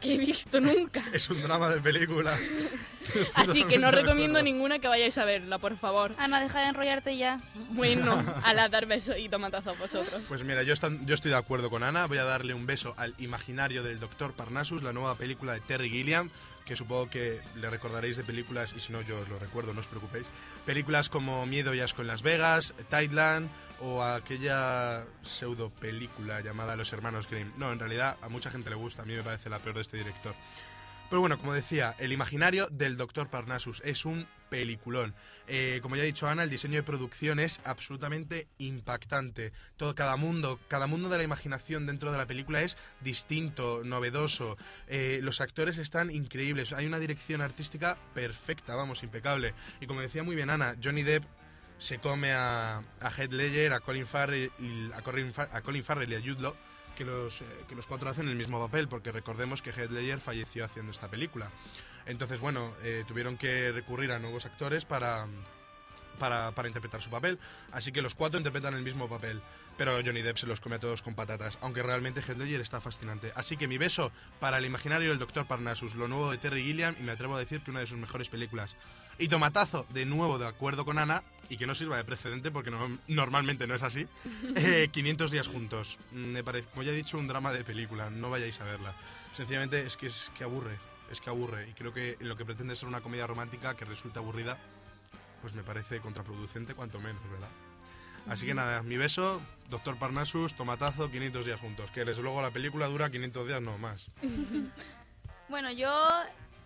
[0.00, 1.02] que he visto nunca.
[1.12, 2.36] Es un drama de película.
[3.14, 6.12] Estoy Así que no recomiendo ninguna que vayáis a verla, por favor.
[6.18, 7.38] Ana, deja de enrollarte ya.
[7.70, 8.12] Bueno,
[8.44, 10.22] a la dar beso y tomatazo a vosotros.
[10.28, 12.06] Pues mira, yo, estan- yo estoy de acuerdo con Ana.
[12.06, 15.90] Voy a darle un beso al imaginario del Doctor Parnassus, la nueva película de Terry
[15.90, 16.30] Gilliam,
[16.64, 19.80] que supongo que le recordaréis de películas, y si no, yo os lo recuerdo, no
[19.80, 20.26] os preocupéis.
[20.64, 23.50] Películas como Miedo y Asco en Las Vegas, Tideland
[23.80, 27.52] o aquella pseudo película llamada Los Hermanos Grimm.
[27.56, 29.82] No, en realidad a mucha gente le gusta, a mí me parece la peor de
[29.82, 30.34] este director.
[31.14, 35.14] Pero bueno, como decía, el imaginario del Doctor Parnassus es un peliculón.
[35.46, 39.52] Eh, como ya ha dicho Ana, el diseño de producción es absolutamente impactante.
[39.76, 44.56] Todo, cada mundo, cada mundo de la imaginación dentro de la película es distinto, novedoso.
[44.88, 46.72] Eh, los actores están increíbles.
[46.72, 49.54] Hay una dirección artística perfecta, vamos, impecable.
[49.80, 51.22] Y como decía muy bien Ana, Johnny Depp
[51.78, 54.50] se come a, a Heath Ledger, a Colin Farrell,
[54.92, 56.56] a Colin Farrell y a Jude Law,
[56.94, 60.64] que los, eh, que los cuatro hacen el mismo papel, porque recordemos que Heath falleció
[60.64, 61.50] haciendo esta película.
[62.06, 65.26] Entonces, bueno, eh, tuvieron que recurrir a nuevos actores para,
[66.18, 67.38] para, para interpretar su papel.
[67.72, 69.40] Así que los cuatro interpretan el mismo papel.
[69.76, 72.80] Pero Johnny Depp se los come a todos con patatas, aunque realmente Heath Ledger está
[72.80, 73.32] fascinante.
[73.34, 75.46] Así que mi beso para el imaginario del Dr.
[75.46, 77.98] Parnassus, lo nuevo de Terry Gilliam, y me atrevo a decir que una de sus
[77.98, 78.76] mejores películas.
[79.18, 82.70] Y tomatazo, de nuevo de acuerdo con Ana, y que no sirva de precedente porque
[82.70, 84.06] no- normalmente no es así.
[84.56, 85.98] Eh, 500 días juntos.
[86.12, 88.10] Me parece, como ya he dicho, un drama de película.
[88.10, 88.94] No vayáis a verla.
[89.32, 90.78] Sencillamente es que es que aburre.
[91.10, 91.68] Es que aburre.
[91.68, 94.56] Y creo que lo que pretende ser una comedia romántica que resulta aburrida,
[95.44, 97.50] pues me parece contraproducente, cuanto menos, ¿verdad?
[98.26, 101.90] Así que nada, mi beso, Doctor Parnassus, tomatazo, 500 días juntos.
[101.90, 104.10] Que desde luego la película dura 500 días, no más.
[105.50, 105.92] Bueno, yo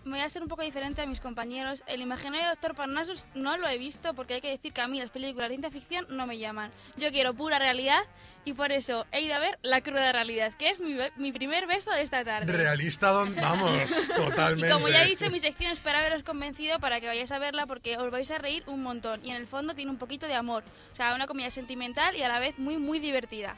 [0.08, 1.84] me voy a ser un poco diferente a mis compañeros.
[1.86, 4.88] El imaginario de Doctor Parnassus no lo he visto porque hay que decir que a
[4.88, 6.70] mí las películas de ciencia ficción no me llaman.
[6.96, 8.00] Yo quiero pura realidad
[8.44, 11.66] y por eso he ido a ver La cruda realidad, que es mi, mi primer
[11.66, 12.50] beso de esta tarde.
[12.50, 13.34] Realista, don...
[13.36, 14.68] vamos, totalmente.
[14.68, 17.66] Y como ya he dicho, mi sección espero haberos convencido para que vayáis a verla
[17.66, 19.20] porque os vais a reír un montón.
[19.24, 20.64] Y en el fondo tiene un poquito de amor.
[20.92, 23.56] O sea, una comedia sentimental y a la vez muy, muy divertida.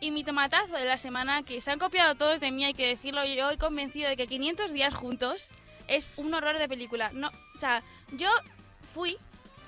[0.00, 2.86] Y mi tomatazo de la semana, que se han copiado todos de mí, hay que
[2.86, 5.48] decirlo, yo he convencido de que 500 días juntos
[5.88, 7.10] es un horror de película.
[7.12, 7.82] No, o sea,
[8.12, 8.30] yo
[8.94, 9.18] fui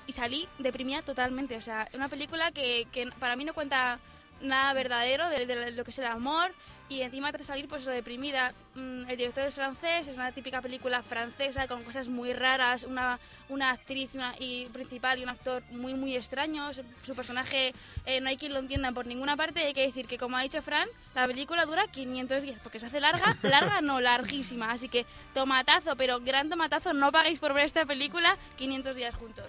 [0.07, 1.57] y salí deprimida totalmente.
[1.57, 3.99] O sea, una película que, que para mí no cuenta
[4.41, 6.51] nada verdadero de, de lo que es el amor
[6.91, 8.51] y encima tras salir pues eso, deprimida.
[8.75, 13.17] Mm, el director es francés, es una típica película francesa con cosas muy raras, una,
[13.47, 17.73] una actriz una, y principal y un actor muy muy extraños, su personaje
[18.05, 20.41] eh, no hay quien lo entienda por ninguna parte hay que decir que como ha
[20.41, 24.89] dicho Fran, la película dura 500 días porque se hace larga, larga no, larguísima, así
[24.89, 29.45] que tomatazo, pero gran tomatazo, no paguéis por ver esta película 500 días juntos.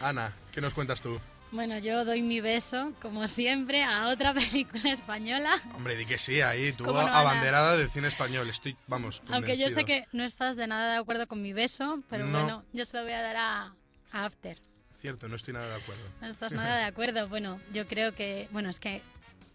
[0.00, 1.20] Ana, ¿qué nos cuentas tú?
[1.52, 5.60] Bueno, yo doy mi beso, como siempre, a otra película española.
[5.74, 8.48] Hombre, di que sí, ahí, tú ¿Cómo no, abanderada del cine español.
[8.48, 12.02] Estoy, vamos, Aunque yo sé que no estás de nada de acuerdo con mi beso,
[12.08, 12.38] pero No.
[12.40, 13.74] bueno, yo se lo voy a dar a,
[14.12, 14.58] a After.
[15.00, 16.02] Cierto, no estoy nada de acuerdo.
[16.20, 17.26] No estás nada de acuerdo.
[17.28, 19.02] Bueno, yo creo que, bueno, es que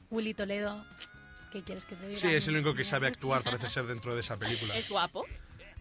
[0.10, 0.84] Willy Toledo,
[1.52, 2.20] ¿qué quieres que te diga?
[2.20, 4.76] Sí, es el único que sabe actuar, parece ser, dentro de esa película.
[4.76, 5.26] ¿Es guapo?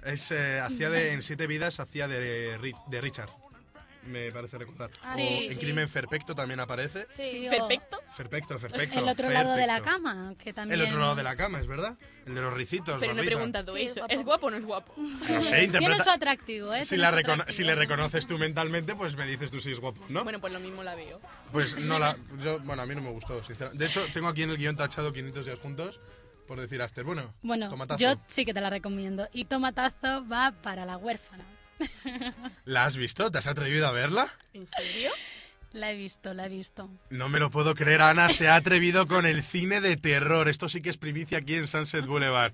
[0.05, 3.31] Es, eh, hacía de, en Siete Vidas, hacía de, Ri- de Richard.
[4.07, 4.91] Me parece recordar.
[5.03, 5.57] Ah, o sí, en sí.
[5.59, 7.07] Crimen Perfecto también aparece.
[7.09, 7.99] Sí, ¿Perfecto?
[8.17, 8.99] Perfecto, perfecto.
[9.01, 10.81] El otro lado de la cama, que también...
[10.81, 11.97] El otro lado de la cama, es verdad.
[12.27, 12.99] El de los ricitos.
[13.01, 13.35] Pero no he Rosita.
[13.37, 14.07] preguntado eso.
[14.09, 14.95] ¿Es guapo o no es guapo?
[14.97, 16.05] No sé, Tiene interpreta.
[16.05, 16.83] su atractivo, ¿eh?
[16.85, 17.45] Si, Tiene la atractivo.
[17.49, 20.23] si le reconoces tú mentalmente, pues me dices tú si es guapo, ¿no?
[20.23, 21.21] Bueno, pues lo mismo la veo.
[21.51, 22.17] Pues no la.
[22.41, 23.83] Yo, bueno, a mí no me gustó, sinceramente.
[23.83, 26.01] De hecho, tengo aquí en el guion tachado 500 días juntos
[26.47, 27.05] por decir Aster.
[27.05, 27.99] Bueno, Bueno, tomatazo.
[28.03, 29.29] yo sí que te la recomiendo.
[29.33, 31.45] Y tomatazo va para la huérfana.
[32.65, 33.31] ¿La has visto?
[33.31, 34.29] ¿Te has atrevido a verla?
[34.53, 35.11] ¿En serio?
[35.73, 36.89] La he visto, la he visto.
[37.11, 40.49] No me lo puedo creer, Ana se ha atrevido con el cine de terror.
[40.49, 42.53] Esto sí que es primicia aquí en Sunset Boulevard.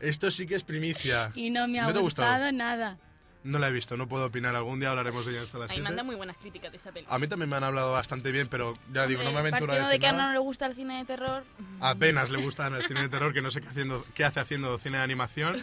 [0.00, 1.32] Esto sí que es primicia.
[1.34, 2.52] Y no me ha ¿No gustado?
[2.52, 2.98] nada.
[3.44, 4.54] No la he visto, no puedo opinar.
[4.54, 5.82] Algún día hablaremos de ella en Sala Ahí 7.
[5.82, 7.06] manda muy buenas críticas de esa peli.
[7.10, 9.76] A mí también me han hablado bastante bien, pero ya digo, no me aventuro a
[9.76, 10.26] Partiendo de decir que a nada.
[10.28, 11.44] no le gusta el cine de terror.
[11.80, 14.78] Apenas le gusta el cine de terror, que no sé qué, haciendo, qué hace haciendo
[14.78, 15.60] cine de animación,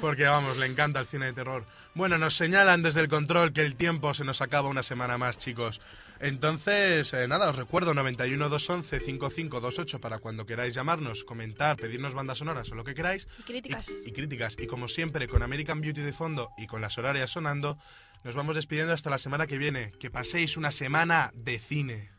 [0.00, 1.64] porque vamos, le encanta el cine de terror.
[1.94, 5.38] Bueno, nos señalan desde el control que el tiempo se nos acaba una semana más,
[5.38, 5.80] chicos.
[6.20, 12.38] Entonces, eh, nada, os recuerdo 91 211 5528 para cuando queráis llamarnos, comentar, pedirnos bandas
[12.38, 13.28] sonoras o lo que queráis.
[13.38, 13.88] Y críticas.
[14.04, 14.56] Y, y críticas.
[14.58, 17.78] Y como siempre, con American Beauty de fondo y con las horarias sonando,
[18.24, 19.92] nos vamos despidiendo hasta la semana que viene.
[20.00, 22.10] Que paséis una semana de cine.